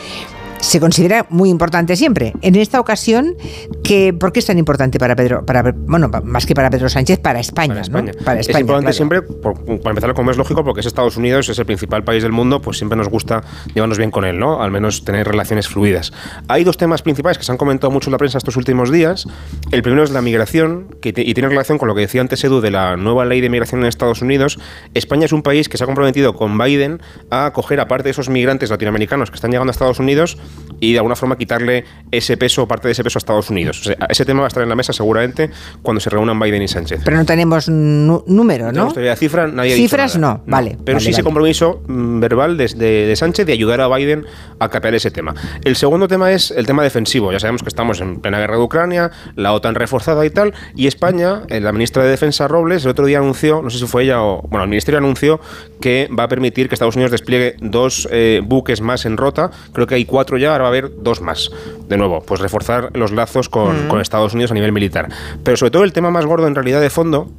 se 0.60 0.80
considera 0.80 1.26
muy 1.30 1.50
importante 1.50 1.96
siempre. 1.96 2.32
En 2.42 2.56
esta 2.56 2.80
ocasión, 2.80 3.34
que, 3.82 4.12
¿por 4.12 4.32
qué 4.32 4.40
es 4.40 4.46
tan 4.46 4.58
importante 4.58 4.98
para 4.98 5.16
Pedro, 5.16 5.44
para, 5.44 5.72
bueno, 5.74 6.10
más 6.24 6.46
que 6.46 6.54
para 6.54 6.70
Pedro 6.70 6.88
Sánchez, 6.88 7.18
para 7.20 7.40
España? 7.40 7.74
Para 7.74 7.80
España, 7.80 8.12
para 8.24 8.40
España 8.40 8.58
es 8.58 8.60
importante 8.60 8.92
siempre, 8.92 9.22
para 9.22 9.90
empezar, 9.90 10.14
como 10.14 10.30
es 10.30 10.36
lógico, 10.36 10.64
porque 10.64 10.80
es 10.80 10.86
Estados 10.86 11.16
Unidos, 11.16 11.48
es 11.48 11.58
el 11.58 11.66
principal 11.66 12.04
país 12.04 12.22
del 12.22 12.32
mundo, 12.32 12.60
pues 12.60 12.78
siempre 12.78 12.96
nos 12.96 13.08
gusta 13.08 13.42
llevarnos 13.74 13.98
bien 13.98 14.10
con 14.10 14.24
él, 14.24 14.38
¿no? 14.38 14.62
Al 14.62 14.70
menos 14.70 15.04
tener 15.04 15.26
relaciones 15.26 15.68
fluidas. 15.68 16.12
Hay 16.48 16.64
dos 16.64 16.76
temas 16.76 17.02
principales 17.02 17.38
que 17.38 17.44
se 17.44 17.52
han 17.52 17.58
comentado 17.58 17.90
mucho 17.90 18.10
en 18.10 18.12
la 18.12 18.18
prensa 18.18 18.38
estos 18.38 18.56
últimos 18.56 18.90
días. 18.90 19.26
El 19.70 19.82
primero 19.82 20.04
es 20.04 20.10
la 20.10 20.22
migración, 20.22 20.88
que 21.00 21.14
y 21.16 21.34
tiene 21.34 21.48
relación 21.48 21.78
con 21.78 21.88
lo 21.88 21.94
que 21.94 22.02
decía 22.02 22.20
antes 22.20 22.42
Edu 22.44 22.60
de 22.60 22.70
la 22.70 22.96
nueva 22.96 23.24
ley 23.24 23.40
de 23.40 23.48
migración 23.48 23.80
en 23.80 23.86
Estados 23.86 24.22
Unidos. 24.22 24.58
España 24.94 25.24
es 25.24 25.32
un 25.32 25.42
país 25.42 25.68
que 25.68 25.76
se 25.78 25.84
ha 25.84 25.86
comprometido 25.86 26.34
con 26.34 26.58
Biden 26.58 27.00
a 27.30 27.46
acoger, 27.46 27.80
aparte 27.80 28.04
de 28.04 28.10
esos 28.10 28.28
migrantes 28.28 28.70
latinoamericanos 28.70 29.30
que 29.30 29.36
están 29.36 29.50
llegando 29.50 29.70
a 29.70 29.72
Estados 29.72 29.98
Unidos, 29.98 30.38
y 30.80 30.92
de 30.92 30.98
alguna 30.98 31.16
forma 31.16 31.36
quitarle 31.36 31.84
ese 32.10 32.36
peso 32.36 32.62
o 32.62 32.68
parte 32.68 32.88
de 32.88 32.92
ese 32.92 33.02
peso 33.02 33.18
a 33.18 33.20
Estados 33.20 33.50
Unidos. 33.50 33.90
ese 34.08 34.24
tema 34.24 34.40
va 34.40 34.46
a 34.46 34.48
estar 34.48 34.62
en 34.62 34.68
la 34.68 34.74
mesa 34.74 34.92
seguramente 34.92 35.50
cuando 35.82 36.00
se 36.00 36.10
reúnan 36.10 36.38
Biden 36.38 36.62
y 36.62 36.68
Sánchez. 36.68 37.00
Pero 37.04 37.16
no 37.16 37.24
tenemos 37.24 37.68
número, 37.68 38.72
¿no? 38.72 38.92
No 38.94 39.16
cifra, 39.16 39.46
nadie 39.46 39.74
Cifras 39.74 40.16
no, 40.18 40.42
vale. 40.46 40.76
Pero 40.84 41.00
sí 41.00 41.10
ese 41.10 41.22
compromiso 41.22 41.82
mm, 41.86 42.20
verbal 42.20 42.56
de, 42.56 42.68
de, 42.68 43.16
Sánchez 43.16 43.46
de 43.46 43.52
ayudar 43.52 43.80
a 43.80 43.88
Biden 43.88 44.26
a 44.58 44.68
capear 44.68 44.94
ese 44.94 45.10
tema. 45.10 45.34
El 45.64 45.76
segundo 45.76 46.08
tema 46.08 46.32
es 46.32 46.50
el 46.50 46.66
tema 46.66 46.82
defensivo. 46.82 47.32
Ya 47.32 47.40
sabemos 47.40 47.62
que 47.62 47.68
estamos 47.68 48.00
en 48.00 48.20
plena 48.20 48.38
guerra 48.38 48.56
de 48.56 48.62
Ucrania, 48.62 49.10
la 49.34 49.52
OTAN 49.52 49.74
reforzada 49.74 50.24
y 50.26 50.30
tal, 50.30 50.54
y 50.74 50.86
España, 50.86 51.42
eh, 51.48 51.60
la 51.60 51.72
ministra 51.72 52.02
de 52.02 52.10
Defensa 52.10 52.48
Robles, 52.48 52.84
el 52.84 52.90
otro 52.90 53.06
día 53.06 53.18
anunció, 53.18 53.62
no 53.62 53.70
sé 53.70 53.78
si 53.78 53.86
fue 53.86 54.04
ella 54.04 54.22
o, 54.22 54.42
bueno, 54.42 54.64
el 54.64 54.70
ministerio 54.70 54.98
anunció 54.98 55.40
que 55.80 56.08
va 56.16 56.24
a 56.24 56.28
permitir 56.28 56.68
que 56.68 56.74
Estados 56.74 56.96
Unidos 56.96 57.12
despliegue 57.12 57.56
dos 57.60 58.08
eh, 58.10 58.40
buques 58.44 58.80
más 58.80 59.06
en 59.06 59.16
rota, 59.16 59.50
creo 59.72 59.86
que 59.86 59.94
hay 59.94 60.04
cuatro 60.04 60.35
ya, 60.36 60.52
ahora 60.52 60.62
va 60.62 60.68
a 60.68 60.72
haber 60.72 60.90
dos 61.02 61.20
más. 61.20 61.50
De 61.88 61.96
nuevo, 61.96 62.20
pues 62.20 62.40
reforzar 62.40 62.90
los 62.94 63.12
lazos 63.12 63.48
con, 63.48 63.88
con 63.88 64.00
Estados 64.00 64.34
Unidos 64.34 64.50
a 64.50 64.54
nivel 64.54 64.72
militar. 64.72 65.08
Pero 65.42 65.56
sobre 65.56 65.70
todo 65.70 65.84
el 65.84 65.92
tema 65.92 66.10
más 66.10 66.26
gordo 66.26 66.46
en 66.46 66.54
realidad 66.54 66.80
de 66.80 66.90
fondo 66.90 67.30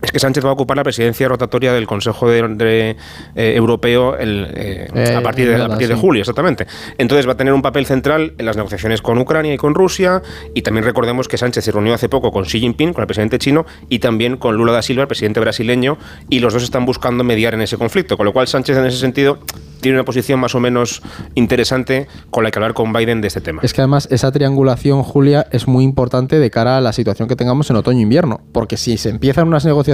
es 0.00 0.12
que 0.12 0.18
Sánchez 0.18 0.44
va 0.44 0.50
a 0.50 0.52
ocupar 0.52 0.76
la 0.76 0.84
presidencia 0.84 1.26
rotatoria 1.28 1.72
del 1.72 1.86
Consejo 1.86 2.28
de, 2.28 2.96
eh, 3.34 3.54
Europeo 3.56 4.16
eh, 4.18 4.88
eh, 4.94 5.14
a 5.16 5.20
partir, 5.22 5.50
de, 5.50 5.58
partir 5.68 5.88
de 5.88 5.94
julio, 5.94 6.20
exactamente. 6.22 6.66
Entonces 6.98 7.26
va 7.26 7.32
a 7.32 7.36
tener 7.36 7.52
un 7.52 7.62
papel 7.62 7.84
central 7.84 8.34
en 8.38 8.46
las 8.46 8.56
negociaciones 8.56 9.02
con 9.02 9.18
Ucrania 9.18 9.52
y 9.52 9.56
con 9.56 9.74
Rusia. 9.74 10.22
Y 10.54 10.62
también 10.62 10.84
recordemos 10.84 11.26
que 11.26 11.36
Sánchez 11.36 11.64
se 11.64 11.72
reunió 11.72 11.94
hace 11.94 12.08
poco 12.08 12.30
con 12.30 12.44
Xi 12.44 12.60
Jinping, 12.60 12.92
con 12.92 13.02
el 13.02 13.06
presidente 13.06 13.38
chino, 13.38 13.66
y 13.88 13.98
también 13.98 14.36
con 14.36 14.56
Lula 14.56 14.72
da 14.72 14.82
Silva, 14.82 15.02
el 15.02 15.08
presidente 15.08 15.40
brasileño, 15.40 15.98
y 16.28 16.38
los 16.38 16.52
dos 16.52 16.62
están 16.62 16.86
buscando 16.86 17.24
mediar 17.24 17.54
en 17.54 17.62
ese 17.62 17.76
conflicto. 17.76 18.16
Con 18.16 18.26
lo 18.26 18.32
cual 18.32 18.46
Sánchez 18.46 18.76
en 18.76 18.86
ese 18.86 18.98
sentido 18.98 19.40
tiene 19.80 19.98
una 19.98 20.04
posición 20.04 20.38
más 20.38 20.54
o 20.54 20.60
menos 20.60 21.02
interesante 21.34 22.06
con 22.30 22.44
la 22.44 22.50
que 22.50 22.58
hablar 22.58 22.74
con 22.74 22.92
Biden 22.92 23.20
de 23.20 23.28
este 23.28 23.40
tema. 23.40 23.62
Es 23.64 23.72
que 23.72 23.80
además 23.80 24.08
esa 24.10 24.30
triangulación, 24.30 25.02
Julia, 25.02 25.46
es 25.50 25.66
muy 25.66 25.82
importante 25.82 26.38
de 26.38 26.50
cara 26.50 26.78
a 26.78 26.80
la 26.80 26.92
situación 26.92 27.28
que 27.28 27.36
tengamos 27.36 27.70
en 27.70 27.76
otoño-invierno. 27.76 28.40
Porque 28.52 28.76
si 28.76 28.96
se 28.96 29.08
empiezan 29.10 29.48
unas 29.48 29.64
negociaciones 29.64 29.87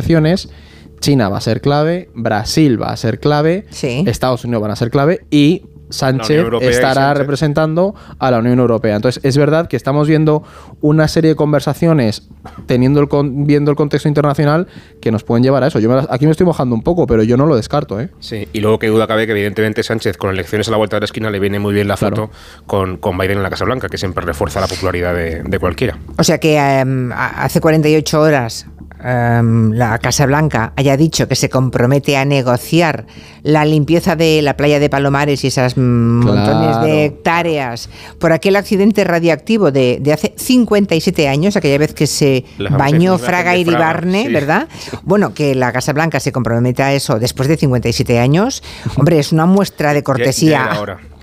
China 1.01 1.29
va 1.29 1.39
a 1.39 1.41
ser 1.41 1.61
clave, 1.61 2.09
Brasil 2.15 2.81
va 2.81 2.91
a 2.91 2.97
ser 2.97 3.21
clave, 3.21 3.67
Estados 3.71 4.45
Unidos 4.45 4.63
van 4.63 4.71
a 4.71 4.77
ser 4.77 4.91
clave 4.91 5.27
y 5.31 5.65
Sánchez 5.91 6.47
estará 6.63 7.15
representando 7.15 7.95
a 8.19 8.31
la 8.31 8.39
Unión 8.39 8.59
Europea. 8.59 8.97
Entonces, 8.97 9.23
es 9.25 9.37
verdad 9.37 9.69
que 9.69 9.77
estamos 9.77 10.09
viendo 10.09 10.43
una 10.81 11.09
serie 11.09 11.31
de 11.31 11.37
conversaciones, 11.37 12.29
teniendo 12.67 13.01
el 13.01 13.09
viendo 13.45 13.71
el 13.71 13.77
contexto 13.77 14.09
internacional, 14.09 14.67
que 15.01 15.11
nos 15.13 15.25
pueden 15.25 15.43
llevar 15.45 15.63
a 15.63 15.69
eso. 15.69 15.79
Yo 15.79 15.95
aquí 16.11 16.27
me 16.27 16.33
estoy 16.33 16.47
mojando 16.47 16.75
un 16.75 16.83
poco, 16.83 17.07
pero 17.07 17.23
yo 17.23 17.37
no 17.37 17.47
lo 17.47 17.57
descarto. 17.57 18.01
¿eh? 18.01 18.11
Sí, 18.21 18.49
y 18.53 18.61
luego 18.61 18.79
que 18.79 18.89
duda 18.89 19.07
cabe 19.07 19.27
que 19.27 19.33
evidentemente 19.33 19.83
Sánchez, 19.83 20.17
con 20.17 20.31
elecciones 20.31 20.69
a 20.69 20.71
la 20.71 20.77
vuelta 20.77 20.97
de 20.97 21.01
la 21.01 21.07
esquina, 21.07 21.31
le 21.31 21.39
viene 21.39 21.59
muy 21.59 21.75
bien 21.75 21.89
la 21.89 21.97
foto 21.97 22.31
con, 22.67 22.97
con, 22.97 23.17
Biden 23.19 23.39
en 23.39 23.43
la 23.43 23.51
Casa 23.51 23.65
Blanca, 23.65 23.89
que 23.89 23.99
siempre 23.99 24.25
refuerza 24.25 24.61
la 24.61 24.67
popularidad 24.67 25.15
de, 25.15 25.59
cualquiera. 25.59 25.99
O 26.19 26.25
sea 26.25 26.39
que 26.39 26.59
em, 26.59 27.13
hace 27.13 27.61
48 27.61 28.21
horas 28.21 28.67
Em, 29.07 29.73
la 29.73 29.99
Casa 29.99 30.25
Blanca 30.25 30.73
haya 30.77 30.97
dicho 30.97 31.29
que 31.29 31.35
se 31.35 31.51
compromete 31.51 32.17
a 32.17 32.25
negociar 32.25 33.05
la 33.43 33.67
limpieza 33.67 34.17
de 34.17 34.41
la 34.41 34.57
playa 34.57 34.81
de 34.81 34.89
Palomares 34.89 35.45
y 35.45 35.49
esas 35.49 35.77
montones 35.77 36.81
de 36.81 37.05
hectáreas 37.05 37.91
por 38.19 38.33
aquel 38.33 38.57
accidente 38.57 39.05
radiactivo 39.05 39.71
de, 39.71 40.01
hace 40.11 40.33
57 40.39 41.29
años, 41.29 41.55
aquella 41.55 41.77
vez 41.77 41.93
que 41.93 42.07
se 42.07 42.47
bañó 42.71 43.19
Fraga 43.19 43.59
y 43.59 43.65
Ribarne, 43.65 44.31
¿verdad? 44.31 44.69
Bueno, 45.03 45.35
que 45.35 45.55
la 45.55 45.71
Casa 45.71 45.93
Blanca 45.93 46.19
se 46.19 46.33
compromete 46.33 46.83
a 46.83 46.95
eso 46.95 47.19
después 47.19 47.47
de 47.47 47.59
57 47.59 48.19
años, 48.19 48.63
hombre, 48.97 49.19
es 49.19 49.33
una 49.33 49.45
muestra 49.45 49.93
de 49.93 50.03
cortesía. 50.03 50.71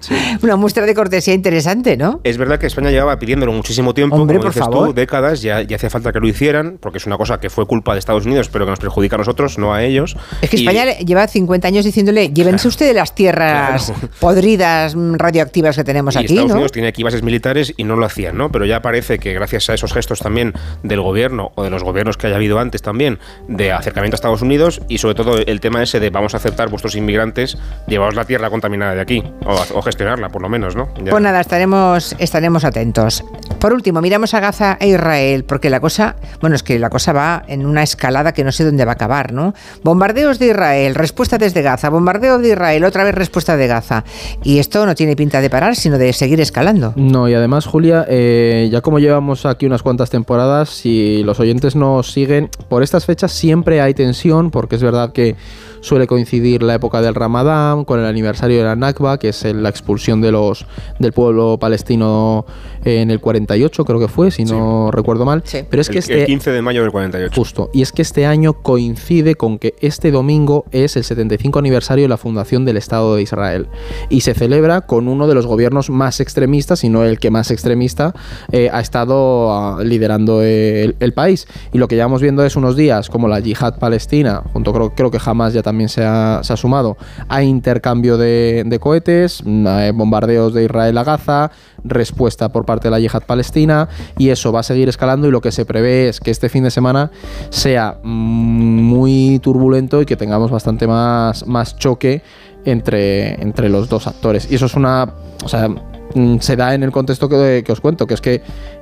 Una 0.42 0.56
muestra 0.56 0.86
de 0.86 0.94
cortesía 0.94 1.34
interesante, 1.34 1.98
¿no? 1.98 2.22
Es 2.24 2.38
verdad 2.38 2.60
que 2.60 2.68
España 2.68 2.92
llevaba 2.92 3.18
pidiéndolo 3.20 3.52
muchísimo 3.52 3.94
tiempo, 3.94 4.18
como 4.18 4.32
dices 4.32 4.64
tú, 4.70 4.94
décadas, 4.94 5.42
ya, 5.42 5.62
ya 5.62 5.76
hacía 5.76 5.90
falta 5.90 6.12
que 6.12 6.20
lo 6.20 6.28
hicieran, 6.28 6.78
porque 6.80 6.98
es 6.98 7.06
una 7.06 7.18
cosa 7.18 7.40
que 7.40 7.50
fue 7.50 7.66
culpa 7.66 7.94
de 7.94 8.00
Estados 8.00 8.26
Unidos, 8.26 8.50
pero 8.50 8.66
que 8.66 8.72
nos 8.72 8.80
perjudica 8.80 9.16
a 9.16 9.20
nosotros, 9.20 9.58
no 9.58 9.74
a 9.74 9.84
ellos. 9.84 10.18
Es 10.42 10.50
que 10.50 10.58
España 10.58 10.86
lleva 11.00 11.28
50 11.28 11.68
años 11.68 11.86
diciéndole, 11.86 12.30
llévense 12.30 12.68
ustedes 12.68 12.96
las 12.96 13.16
tierras 13.16 13.94
podridas 14.20 14.96
mm, 14.96 15.16
radioactivas 15.16 15.76
que 15.76 15.84
tenemos 15.84 16.16
aquí, 16.16 16.34
Estados 16.34 16.52
Unidos 16.52 16.72
tiene 16.72 16.88
aquí 16.88 17.04
bases 17.04 17.24
militares 17.24 17.74
y 17.78 17.84
no 17.84 17.96
lo 17.96 18.06
hacían, 18.06 18.38
¿no? 18.38 18.52
Pero 18.52 18.66
ya 18.66 18.82
parece 18.82 19.20
que 19.20 19.34
gracias 19.34 19.70
a 19.70 19.74
esos 19.74 19.94
gestos 19.94 20.20
también 20.20 20.54
del 20.84 21.02
gobierno 21.02 21.52
o 21.56 21.64
de 21.64 21.70
los 21.70 21.84
gobiernos 21.84 22.18
que 22.18 22.28
haya 22.28 22.36
habido 22.36 22.60
antes 22.60 22.82
también 22.82 23.20
de 23.48 23.72
acercamiento 23.72 24.16
a 24.16 24.18
Estados 24.18 24.42
Unidos 24.42 24.82
y 24.88 24.98
sobre 24.98 25.16
todo 25.16 25.38
el 25.38 25.60
tema 25.60 25.84
ese 25.84 26.00
de 26.00 26.10
vamos 26.10 26.34
a 26.34 26.38
aceptar 26.38 26.70
vuestros 26.70 26.96
inmigrantes, 26.96 27.58
llevaos 27.88 28.16
la 28.16 28.26
tierra 28.26 28.50
contaminada 28.50 28.96
de 28.96 29.02
aquí 29.02 29.24
o, 29.46 29.82
gestionarla 29.92 30.30
por 30.30 30.42
lo 30.42 30.50
menos, 30.50 30.76
¿no? 30.76 30.88
Pues 30.94 31.22
nada, 31.22 31.42
estaremos, 31.42 32.16
estaremos 32.18 32.64
atentos. 32.64 33.24
Por 33.60 33.74
último, 33.74 34.02
miramos 34.02 34.34
a 34.34 34.40
Gaza 34.40 34.78
e 34.80 34.88
Israel, 34.88 35.44
porque 35.44 35.70
la 35.70 35.80
cosa, 35.80 36.16
bueno, 36.40 36.56
es 36.56 36.64
que 36.64 36.80
la 36.80 36.90
cosa 36.90 37.14
va 37.14 37.44
en 37.48 37.66
una 37.66 37.84
escalada 37.84 38.34
que 38.34 38.44
no 38.44 38.52
sé 38.52 38.64
dónde 38.64 38.86
va 38.86 38.94
a 38.94 38.96
acabar, 38.96 39.34
¿no? 39.34 39.54
Bombardeos 39.84 40.40
de 40.40 40.48
Israel, 40.48 40.96
respuesta 40.96 41.38
desde 41.38 41.62
Gaza, 41.62 41.90
bombardeo 41.90 42.40
de 42.40 42.50
Israel, 42.50 42.84
otra 42.86 43.04
vez 43.04 43.14
respuesta 43.14 43.58
de 43.58 43.68
Gaza. 43.68 44.04
Y 44.44 44.60
esto 44.60 44.86
no 44.86 44.96
tiene 44.96 45.16
pinta 45.16 45.42
de 45.42 45.50
parar, 45.50 45.76
sino 45.76 45.98
de 45.98 46.14
seguir 46.14 46.40
escalando. 46.40 46.94
No, 46.96 47.30
y 47.30 47.34
además, 47.34 47.66
Julia, 47.66 48.06
eh, 48.10 48.70
ya 48.72 48.82
como 48.82 49.00
llevamos 49.00 49.46
aquí 49.46 49.66
unas 49.66 49.84
cuantas 49.84 50.10
temporadas, 50.10 50.70
si 50.70 51.22
los 51.24 51.40
oyentes 51.40 51.76
nos 51.76 52.12
siguen, 52.12 52.50
por 52.70 52.82
estas 52.82 53.06
fechas 53.06 53.32
siempre 53.32 53.82
hay 53.82 53.94
tensión, 53.94 54.50
porque 54.50 54.76
es 54.76 54.84
verdad 54.84 55.12
que 55.12 55.36
suele 55.82 56.08
coincidir 56.08 56.64
la 56.64 56.76
época 56.76 57.02
del 57.02 57.16
Ramadán 57.16 57.86
con 57.86 58.00
el 58.00 58.06
aniversario 58.06 58.58
de 58.58 58.64
la 58.64 58.76
Nakba, 58.76 59.18
que 59.18 59.30
es 59.30 59.44
la 59.44 59.70
expulsión 59.70 60.22
de 60.22 60.32
los, 60.32 60.66
del 61.00 61.12
pueblo 61.12 61.58
palestino 61.60 62.46
en 62.84 63.12
el 63.12 63.20
48, 63.20 63.86
creo 63.86 64.00
que 64.00 64.08
fue, 64.08 64.32
si 64.32 64.46
no 64.46 64.90
recuerdo 64.92 65.26
mal. 65.26 65.44
Pero 65.70 65.82
es 65.82 65.90
que 65.90 66.00
este, 66.00 66.22
el 66.22 66.26
15 66.26 66.52
de 66.52 66.62
mayo 66.62 66.82
del 66.82 66.92
48. 66.92 67.36
Justo. 67.36 67.70
Y 67.74 67.82
es 67.82 67.92
que 67.92 68.02
este 68.02 68.26
año 68.26 68.54
coincide 68.54 69.36
con 69.36 69.60
que 69.60 69.76
este 69.82 70.12
domingo 70.12 70.66
es 70.72 70.96
el 70.96 71.04
75 71.04 71.60
aniversario 71.60 72.04
de 72.04 72.10
la 72.10 72.18
fundación 72.18 72.66
del 72.66 72.78
Estado 72.78 73.16
de 73.16 73.22
Israel. 73.22 73.68
Y 74.10 74.22
se 74.22 74.34
celebra 74.34 74.82
con 74.82 75.08
uno 75.08 75.28
de 75.28 75.36
los 75.36 75.46
gobiernos 75.46 75.90
más 75.90 76.20
extremistas, 76.20 76.80
si 76.80 76.90
no 76.90 77.04
el 77.04 77.20
que 77.20 77.32
más 77.32 77.52
extremista, 77.52 78.14
eh, 78.52 78.70
ha 78.72 78.80
estado 78.80 79.52
ah, 79.52 79.84
liderando 79.84 80.42
el, 80.42 80.96
país. 81.14 81.48
Y 81.74 81.78
lo 81.78 81.88
que 81.88 81.96
llevamos 81.96 82.22
viendo 82.22 82.46
es 82.46 82.56
unos 82.56 82.76
días 82.76 83.10
como 83.10 83.28
la 83.28 83.40
yihad 83.40 83.78
palestina, 83.80 84.44
junto 84.54 84.72
creo, 84.72 84.96
creo 84.96 85.12
que 85.12 85.20
jamás 85.20 85.54
ya 85.54 85.62
también 85.62 85.71
se 85.88 86.04
ha, 86.04 86.42
sumado, 86.56 86.98
a 87.28 87.44
intercambio 87.44 88.18
de, 88.18 88.78
cohetes, 88.80 89.42
mm, 89.46 89.96
bombardeos 89.96 90.54
de 90.54 90.66
Israel 90.66 90.98
a 90.98 91.04
Gaza, 91.04 91.52
respuesta 91.84 92.50
por 92.50 92.66
parte 92.66 92.88
de 92.88 92.92
la 92.92 93.00
yihad 93.00 93.24
palestina 93.24 93.90
y 94.18 94.30
eso 94.30 94.52
va 94.52 94.60
a 94.60 94.64
seguir 94.64 94.90
escalando 94.90 95.28
y 95.28 95.32
lo 95.32 95.42
que 95.42 95.52
se 95.52 95.66
prevé 95.66 96.10
es 96.10 96.20
que 96.20 96.32
este 96.32 96.50
fin 96.50 96.64
de 96.64 96.72
semana 96.72 97.12
sea 97.50 97.98
mm, 98.04 98.08
muy 98.08 99.40
turbulento 99.42 100.02
y 100.02 100.06
que 100.06 100.16
tengamos 100.16 100.52
bastante 100.52 100.88
más, 100.88 101.48
más 101.48 101.78
choque 101.78 102.22
entre, 102.66 103.42
entre 103.42 103.70
los 103.70 103.90
dos 103.90 104.08
actores. 104.08 104.48
Y 104.52 104.56
eso 104.56 104.66
es 104.66 104.76
una... 104.76 105.14
O 105.44 105.50
sea, 105.50 105.68
mm, 105.68 106.40
se 106.40 106.56
da 106.56 106.74
en 106.74 106.84
el 106.84 106.92
contexto 106.92 107.28
que, 107.28 107.64
os 107.68 107.82
cuento, 107.82 108.08
que 108.08 108.14
es 108.14 108.22
que 108.22 108.42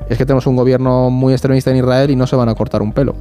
es 0.09 0.17
que 0.17 0.25
tenemos 0.25 0.47
un 0.47 0.55
gobierno 0.55 1.09
muy 1.11 1.33
extremista 1.33 1.69
en 1.69 1.77
Israel 1.77 2.09
y 2.09 2.15
no 2.15 2.25
se 2.25 2.35
van 2.35 2.49
a 2.49 2.55
cortar 2.55 2.81
un 2.81 2.91
pelo. 2.93 3.15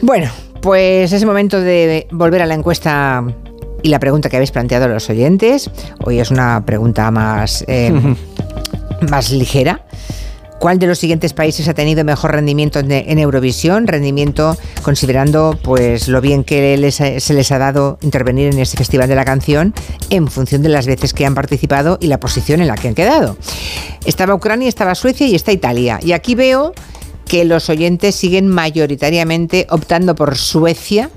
Bueno, 0.00 0.30
pues 0.62 1.12
es 1.12 1.24
momento 1.24 1.60
de 1.60 2.06
volver 2.12 2.40
a 2.40 2.46
la 2.46 2.54
encuesta 2.54 3.24
y 3.82 3.88
la 3.88 3.98
pregunta 3.98 4.30
que 4.30 4.36
habéis 4.36 4.52
planteado 4.52 4.84
a 4.84 4.88
los 4.88 5.10
oyentes. 5.10 5.70
Hoy 6.04 6.20
es 6.20 6.30
una 6.30 6.64
pregunta 6.64 7.10
más, 7.10 7.64
eh, 7.66 7.92
más 9.10 9.30
ligera. 9.32 9.84
¿Cuál 10.60 10.78
de 10.78 10.86
los 10.86 11.00
siguientes 11.00 11.32
países 11.32 11.66
ha 11.66 11.74
tenido 11.74 12.04
mejor 12.04 12.30
rendimiento 12.30 12.78
en, 12.78 13.18
Eurovisión? 13.18 13.88
Rendimiento 13.88 14.56
considerando 14.84 15.58
pues 15.60 16.06
lo 16.06 16.20
bien 16.20 16.44
que 16.44 16.92
se 16.92 17.34
les 17.34 17.50
ha 17.50 17.58
dado 17.58 17.98
intervenir 18.00 18.54
en 18.54 18.60
ese 18.60 18.76
festival 18.76 19.08
de 19.08 19.16
la 19.16 19.24
canción 19.24 19.74
en 20.08 20.28
función 20.28 20.62
de 20.62 20.68
las 20.68 20.86
veces 20.86 21.12
que 21.12 21.26
han 21.26 21.34
participado 21.34 21.98
y 22.00 22.06
la 22.06 22.20
posición 22.20 22.60
en 22.60 22.68
la 22.68 22.76
que 22.76 22.86
han 22.86 22.94
quedado. 22.94 23.36
Estaba 24.04 24.36
Ucrania, 24.36 24.68
estaba 24.68 24.94
Suecia 24.94 25.26
y 25.26 25.34
está 25.34 25.50
Italia. 25.50 25.98
Y 26.00 26.12
aquí 26.12 26.36
veo 26.36 26.72
que 27.32 27.46
los 27.46 27.70
oyentes 27.70 28.14
siguen 28.14 28.46
mayoritariamente 28.46 29.66
optando 29.70 30.14
por 30.14 30.36
Suecia, 30.36 31.08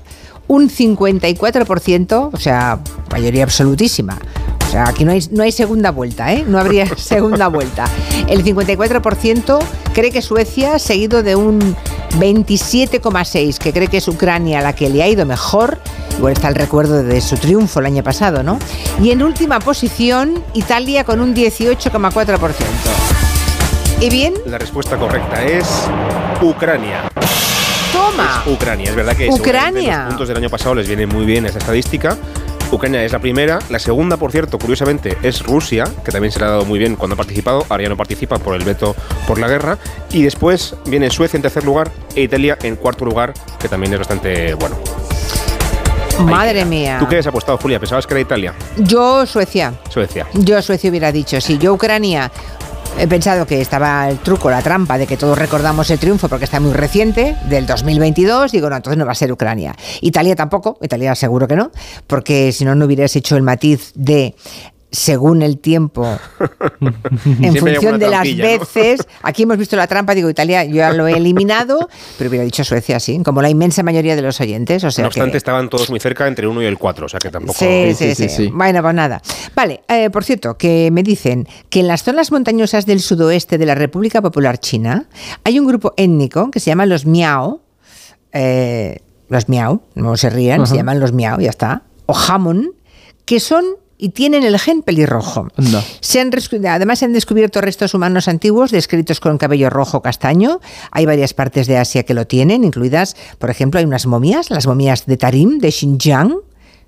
un 0.46 0.70
54%, 0.70 2.30
o 2.32 2.36
sea, 2.38 2.80
mayoría 3.12 3.44
absolutísima. 3.44 4.18
O 4.66 4.70
sea, 4.70 4.88
aquí 4.88 5.04
no 5.04 5.12
hay, 5.12 5.20
no 5.30 5.42
hay 5.42 5.52
segunda 5.52 5.90
vuelta, 5.90 6.32
¿eh? 6.32 6.42
No 6.48 6.58
habría 6.58 6.86
segunda 6.96 7.48
vuelta. 7.48 7.84
El 8.28 8.42
54% 8.42 9.58
cree 9.92 10.10
que 10.10 10.22
Suecia, 10.22 10.78
seguido 10.78 11.22
de 11.22 11.36
un 11.36 11.76
27,6% 12.18 13.58
que 13.58 13.74
cree 13.74 13.88
que 13.88 13.98
es 13.98 14.08
Ucrania 14.08 14.62
la 14.62 14.74
que 14.74 14.88
le 14.88 15.02
ha 15.02 15.08
ido 15.08 15.26
mejor. 15.26 15.78
Igual 16.16 16.32
está 16.32 16.48
el 16.48 16.54
recuerdo 16.54 17.02
de 17.02 17.20
su 17.20 17.36
triunfo 17.36 17.80
el 17.80 17.86
año 17.86 18.02
pasado, 18.02 18.42
¿no? 18.42 18.58
Y 19.02 19.10
en 19.10 19.22
última 19.22 19.58
posición, 19.58 20.42
Italia 20.54 21.04
con 21.04 21.20
un 21.20 21.34
18,4%. 21.34 23.25
¿Y 24.00 24.10
bien? 24.10 24.34
La 24.44 24.58
respuesta 24.58 24.96
correcta 24.98 25.42
es 25.42 25.66
Ucrania. 26.42 27.10
Toma. 27.92 28.42
Ucrania, 28.46 28.90
es 28.90 28.96
verdad 28.96 29.16
que 29.16 29.28
Ucrania. 29.30 29.98
los 30.00 30.08
puntos 30.08 30.28
del 30.28 30.36
año 30.36 30.50
pasado 30.50 30.74
les 30.74 30.86
viene 30.86 31.06
muy 31.06 31.24
bien 31.24 31.46
esa 31.46 31.58
estadística. 31.58 32.16
Ucrania 32.70 33.02
es 33.04 33.12
la 33.12 33.20
primera. 33.20 33.58
La 33.70 33.78
segunda, 33.78 34.18
por 34.18 34.32
cierto, 34.32 34.58
curiosamente, 34.58 35.16
es 35.22 35.42
Rusia, 35.42 35.84
que 36.04 36.12
también 36.12 36.30
se 36.30 36.40
le 36.40 36.44
ha 36.44 36.50
dado 36.50 36.64
muy 36.66 36.78
bien 36.78 36.96
cuando 36.96 37.14
ha 37.14 37.16
participado. 37.16 37.64
Ahora 37.70 37.84
ya 37.84 37.88
no 37.88 37.96
participa 37.96 38.38
por 38.38 38.54
el 38.54 38.64
veto 38.64 38.94
por 39.26 39.38
la 39.38 39.48
guerra. 39.48 39.78
Y 40.10 40.22
después 40.22 40.74
viene 40.84 41.08
Suecia 41.08 41.38
en 41.38 41.42
tercer 41.42 41.64
lugar 41.64 41.90
e 42.14 42.22
Italia 42.22 42.58
en 42.62 42.76
cuarto 42.76 43.06
lugar, 43.06 43.32
que 43.58 43.68
también 43.68 43.94
es 43.94 43.98
bastante 44.00 44.52
bueno. 44.54 44.76
Madre 46.20 46.64
mía. 46.64 46.96
¿Tú 46.98 47.06
qué 47.08 47.18
has 47.18 47.26
apostado, 47.26 47.56
Julia? 47.58 47.78
¿Pensabas 47.78 48.06
que 48.06 48.14
era 48.14 48.20
Italia? 48.20 48.54
Yo, 48.76 49.24
Suecia. 49.26 49.74
Suecia. 49.88 50.26
Yo, 50.34 50.60
Suecia 50.60 50.90
hubiera 50.90 51.12
dicho, 51.12 51.40
sí. 51.40 51.58
Yo, 51.58 51.72
Ucrania. 51.72 52.30
He 52.98 53.06
pensado 53.06 53.46
que 53.46 53.60
estaba 53.60 54.08
el 54.08 54.18
truco, 54.20 54.50
la 54.50 54.62
trampa 54.62 54.96
de 54.96 55.06
que 55.06 55.18
todos 55.18 55.36
recordamos 55.36 55.90
el 55.90 55.98
triunfo 55.98 56.30
porque 56.30 56.46
está 56.46 56.60
muy 56.60 56.72
reciente, 56.72 57.36
del 57.46 57.66
2022. 57.66 58.52
Digo, 58.52 58.70
no, 58.70 58.76
entonces 58.76 58.96
no 58.96 59.04
va 59.04 59.12
a 59.12 59.14
ser 59.14 59.30
Ucrania. 59.30 59.76
Italia 60.00 60.34
tampoco, 60.34 60.78
Italia 60.80 61.14
seguro 61.14 61.46
que 61.46 61.56
no, 61.56 61.70
porque 62.06 62.52
si 62.52 62.64
no, 62.64 62.74
no 62.74 62.86
hubieras 62.86 63.14
hecho 63.14 63.36
el 63.36 63.42
matiz 63.42 63.92
de 63.94 64.34
según 64.96 65.42
el 65.42 65.58
tiempo, 65.58 66.06
en 67.42 67.54
función 67.56 67.98
de 67.98 68.08
las 68.08 68.34
veces. 68.34 69.06
Aquí 69.22 69.42
hemos 69.42 69.58
visto 69.58 69.76
la 69.76 69.86
trampa, 69.86 70.14
digo, 70.14 70.30
Italia, 70.30 70.64
yo 70.64 70.76
ya 70.76 70.92
lo 70.94 71.06
he 71.06 71.12
eliminado, 71.12 71.90
pero 72.16 72.30
hubiera 72.30 72.44
dicho 72.44 72.64
Suecia, 72.64 72.98
sí, 72.98 73.20
como 73.22 73.42
la 73.42 73.50
inmensa 73.50 73.82
mayoría 73.82 74.16
de 74.16 74.22
los 74.22 74.40
oyentes. 74.40 74.82
O 74.84 74.90
sea 74.90 75.02
no 75.02 75.08
obstante, 75.08 75.36
estaban 75.36 75.68
todos 75.68 75.90
muy 75.90 76.00
cerca 76.00 76.26
entre 76.26 76.46
uno 76.46 76.62
y 76.62 76.64
el 76.64 76.78
4, 76.78 77.04
o 77.04 77.08
sea 77.10 77.20
que 77.20 77.30
tampoco. 77.30 77.58
Sí, 77.58 77.94
sí, 77.94 78.14
sí. 78.14 78.50
Bueno, 78.50 78.80
pues 78.80 78.94
nada. 78.94 79.20
Vale, 79.54 79.82
eh, 79.86 80.08
por 80.08 80.24
cierto, 80.24 80.56
que 80.56 80.88
me 80.90 81.02
dicen 81.02 81.46
que 81.68 81.80
en 81.80 81.88
las 81.88 82.02
zonas 82.02 82.32
montañosas 82.32 82.86
del 82.86 83.00
sudoeste 83.00 83.58
de 83.58 83.66
la 83.66 83.74
República 83.74 84.22
Popular 84.22 84.58
China 84.58 85.08
hay 85.44 85.58
un 85.58 85.66
grupo 85.66 85.92
étnico 85.98 86.50
que 86.50 86.58
se 86.58 86.70
llama 86.70 86.86
los 86.86 87.04
Miao. 87.04 87.60
Eh, 88.32 89.00
los 89.28 89.48
Miao, 89.50 89.82
no 89.94 90.16
se 90.16 90.30
rían, 90.30 90.66
se 90.66 90.76
llaman 90.76 91.00
los 91.00 91.12
Miao, 91.12 91.38
ya 91.38 91.50
está. 91.50 91.82
O 92.06 92.16
Hamon, 92.16 92.70
que 93.26 93.40
son 93.40 93.64
y 93.98 94.10
tienen 94.10 94.44
el 94.44 94.58
gen 94.58 94.82
pelirrojo. 94.82 95.48
Se 96.00 96.20
han, 96.20 96.30
además 96.68 96.98
se 96.98 97.04
han 97.04 97.12
descubierto 97.12 97.60
restos 97.60 97.94
humanos 97.94 98.28
antiguos 98.28 98.70
descritos 98.70 99.20
con 99.20 99.38
cabello 99.38 99.70
rojo 99.70 100.02
castaño. 100.02 100.60
Hay 100.90 101.06
varias 101.06 101.34
partes 101.34 101.66
de 101.66 101.78
Asia 101.78 102.04
que 102.04 102.14
lo 102.14 102.26
tienen, 102.26 102.64
incluidas, 102.64 103.16
por 103.38 103.50
ejemplo, 103.50 103.78
hay 103.78 103.86
unas 103.86 104.06
momias, 104.06 104.50
las 104.50 104.66
momias 104.66 105.06
de 105.06 105.16
Tarim, 105.16 105.58
de 105.58 105.70
Xinjiang, 105.70 106.36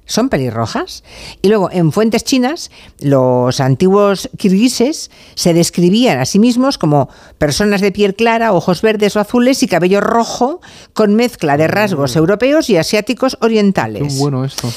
son 0.09 0.31
pelirrojas. 0.31 1.05
Y 1.42 1.49
luego, 1.49 1.71
en 1.71 1.92
fuentes 1.92 2.25
chinas, 2.25 2.71
los 2.99 3.61
antiguos 3.61 4.29
kirguises 4.37 5.11
se 5.35 5.55
describían 5.55 6.18
a 6.18 6.25
sí 6.25 6.38
mismos 6.38 6.79
como 6.79 7.09
personas 7.37 7.81
de 7.81 7.92
piel 7.92 8.14
clara, 8.14 8.53
ojos 8.53 8.83
verdes 8.83 9.14
o 9.16 9.21
azules 9.21 9.62
y 9.62 9.68
cabello 9.68 10.01
rojo, 10.01 10.61
con 10.94 11.14
mezcla 11.14 11.57
de 11.57 11.68
rasgos 11.68 12.16
mm. 12.16 12.18
europeos 12.18 12.71
y 12.71 12.79
asiáticos 12.79 13.37
orientales. 13.40 14.14
Qué 14.14 14.18
bueno 14.18 14.44
esto. 14.44 14.68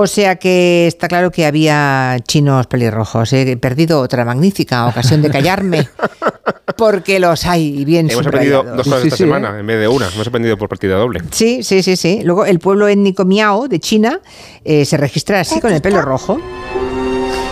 O 0.00 0.06
sea 0.06 0.36
que 0.36 0.86
está 0.86 1.08
claro 1.08 1.32
que 1.32 1.44
había 1.44 2.18
chinos 2.24 2.68
pelirrojos. 2.68 3.32
He 3.32 3.56
perdido 3.56 4.00
otra 4.00 4.24
magnífica 4.24 4.86
ocasión 4.86 5.22
de 5.22 5.28
callarme. 5.28 5.88
Porque 6.76 7.18
los 7.18 7.44
hay 7.44 7.84
bien 7.84 8.08
Hemos 8.08 8.24
aprendido 8.24 8.62
dos 8.62 8.86
cosas 8.86 9.02
esta 9.06 9.16
semana 9.16 9.58
en 9.58 9.66
vez 9.66 9.80
de 9.80 9.88
una. 9.88 10.06
Hemos 10.06 10.28
aprendido 10.28 10.56
por 10.56 10.68
partida 10.68 10.94
doble. 10.94 11.20
Sí, 11.32 11.64
sí, 11.64 11.82
sí, 11.82 11.96
sí. 11.96 12.20
Luego 12.22 12.44
el 12.44 12.60
pueblo 12.60 12.86
étnico 12.86 13.24
Miao 13.24 13.66
de 13.66 13.80
China 13.80 14.20
eh, 14.64 14.84
se 14.84 14.96
registra 14.96 15.40
así 15.40 15.60
con 15.60 15.72
el 15.72 15.82
pelo 15.82 16.00
rojo. 16.00 16.40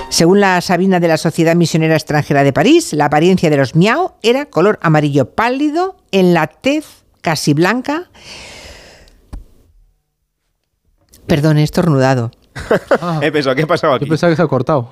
Según 0.09 0.39
la 0.39 0.61
Sabina 0.61 1.01
de 1.01 1.09
la 1.09 1.17
Sociedad 1.17 1.57
Misionera 1.57 1.97
Extranjera 1.97 2.45
de 2.45 2.53
París, 2.53 2.93
la 2.93 3.07
apariencia 3.07 3.51
de 3.51 3.57
los 3.57 3.75
Miao 3.75 4.19
era 4.23 4.47
color 4.47 4.79
amarillo 4.83 5.31
pálido 5.31 5.97
en 6.13 6.33
la 6.33 6.47
tez 6.47 6.87
casi 7.23 7.55
blanca 7.55 8.09
Perdón, 11.27 11.59
he 11.59 11.63
estornudado. 11.63 12.31
he 13.23 13.31
pensado, 13.33 13.55
¿qué 13.55 13.63
ha 13.63 13.67
pasado 13.67 13.95
aquí? 13.95 14.05
Yo 14.07 14.11
pensaba 14.11 14.31
que 14.33 14.37
se 14.37 14.43
ha 14.43 14.47
cortado. 14.47 14.89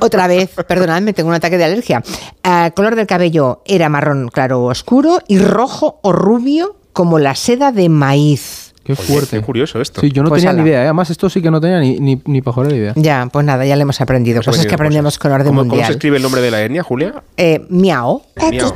Otra 0.00 0.26
vez, 0.26 0.50
perdonadme, 0.66 1.12
tengo 1.12 1.28
un 1.28 1.34
ataque 1.34 1.58
de 1.58 1.64
alergia. 1.64 2.02
El 2.42 2.66
eh, 2.66 2.72
color 2.74 2.96
del 2.96 3.06
cabello 3.06 3.62
era 3.64 3.88
marrón 3.88 4.28
claro 4.28 4.60
o 4.60 4.70
oscuro 4.70 5.18
y 5.28 5.38
rojo 5.38 5.98
o 6.02 6.12
rubio 6.12 6.76
como 6.92 7.18
la 7.18 7.34
seda 7.34 7.72
de 7.72 7.88
maíz. 7.88 8.74
Qué 8.82 8.96
fuerte. 8.96 9.38
qué 9.38 9.42
curioso 9.42 9.80
esto. 9.80 10.00
Sí, 10.00 10.10
yo 10.10 10.22
no 10.22 10.30
pues 10.30 10.42
tenía 10.42 10.60
ni 10.60 10.68
idea. 10.68 10.80
¿eh? 10.80 10.84
Además, 10.84 11.10
esto 11.10 11.30
sí 11.30 11.40
que 11.40 11.50
no 11.50 11.60
tenía 11.60 11.78
ni, 11.78 12.00
ni, 12.00 12.20
ni 12.24 12.40
de 12.40 12.76
idea. 12.76 12.92
Ya, 12.96 13.28
pues 13.30 13.44
nada, 13.44 13.64
ya 13.64 13.76
le 13.76 13.82
hemos 13.82 14.00
aprendido. 14.00 14.42
Cosas 14.42 14.66
que 14.66 14.74
aprendemos 14.74 15.18
con 15.18 15.30
orden 15.32 15.54
mundial. 15.54 15.78
¿Cómo 15.78 15.86
se 15.86 15.92
escribe 15.92 16.16
el 16.16 16.22
nombre 16.22 16.40
de 16.40 16.50
la 16.50 16.62
etnia, 16.62 16.82
Julia? 16.82 17.22
Eh, 17.36 17.64
miao. 17.68 18.22
miao. 18.50 18.74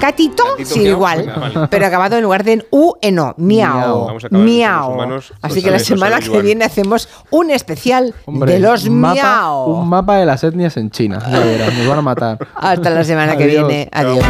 Catito, 0.00 0.44
sí, 0.64 0.82
igual. 0.82 1.68
Pero 1.70 1.86
acabado 1.86 2.16
en 2.16 2.22
lugar 2.22 2.44
de 2.44 2.52
en 2.52 2.64
U, 2.70 2.94
en 3.00 3.18
O. 3.18 3.34
Miau. 3.36 4.18
Miau. 4.30 5.20
Así 5.42 5.62
que 5.62 5.70
la 5.70 5.78
semana 5.78 6.20
que 6.20 6.42
viene 6.42 6.64
hacemos 6.64 7.08
un 7.30 7.50
especial 7.50 8.14
de 8.26 8.58
los 8.58 8.88
miau. 8.88 9.66
Un 9.66 9.88
mapa 9.88 10.16
de 10.16 10.26
las 10.26 10.44
etnias 10.44 10.76
en 10.76 10.90
China. 10.90 11.18
nos 11.18 11.86
van 11.86 11.98
a 11.98 12.02
matar. 12.02 12.38
Hasta 12.54 12.90
la 12.90 13.04
semana 13.04 13.36
que 13.36 13.46
viene. 13.46 13.88
Adiós. 13.92 14.24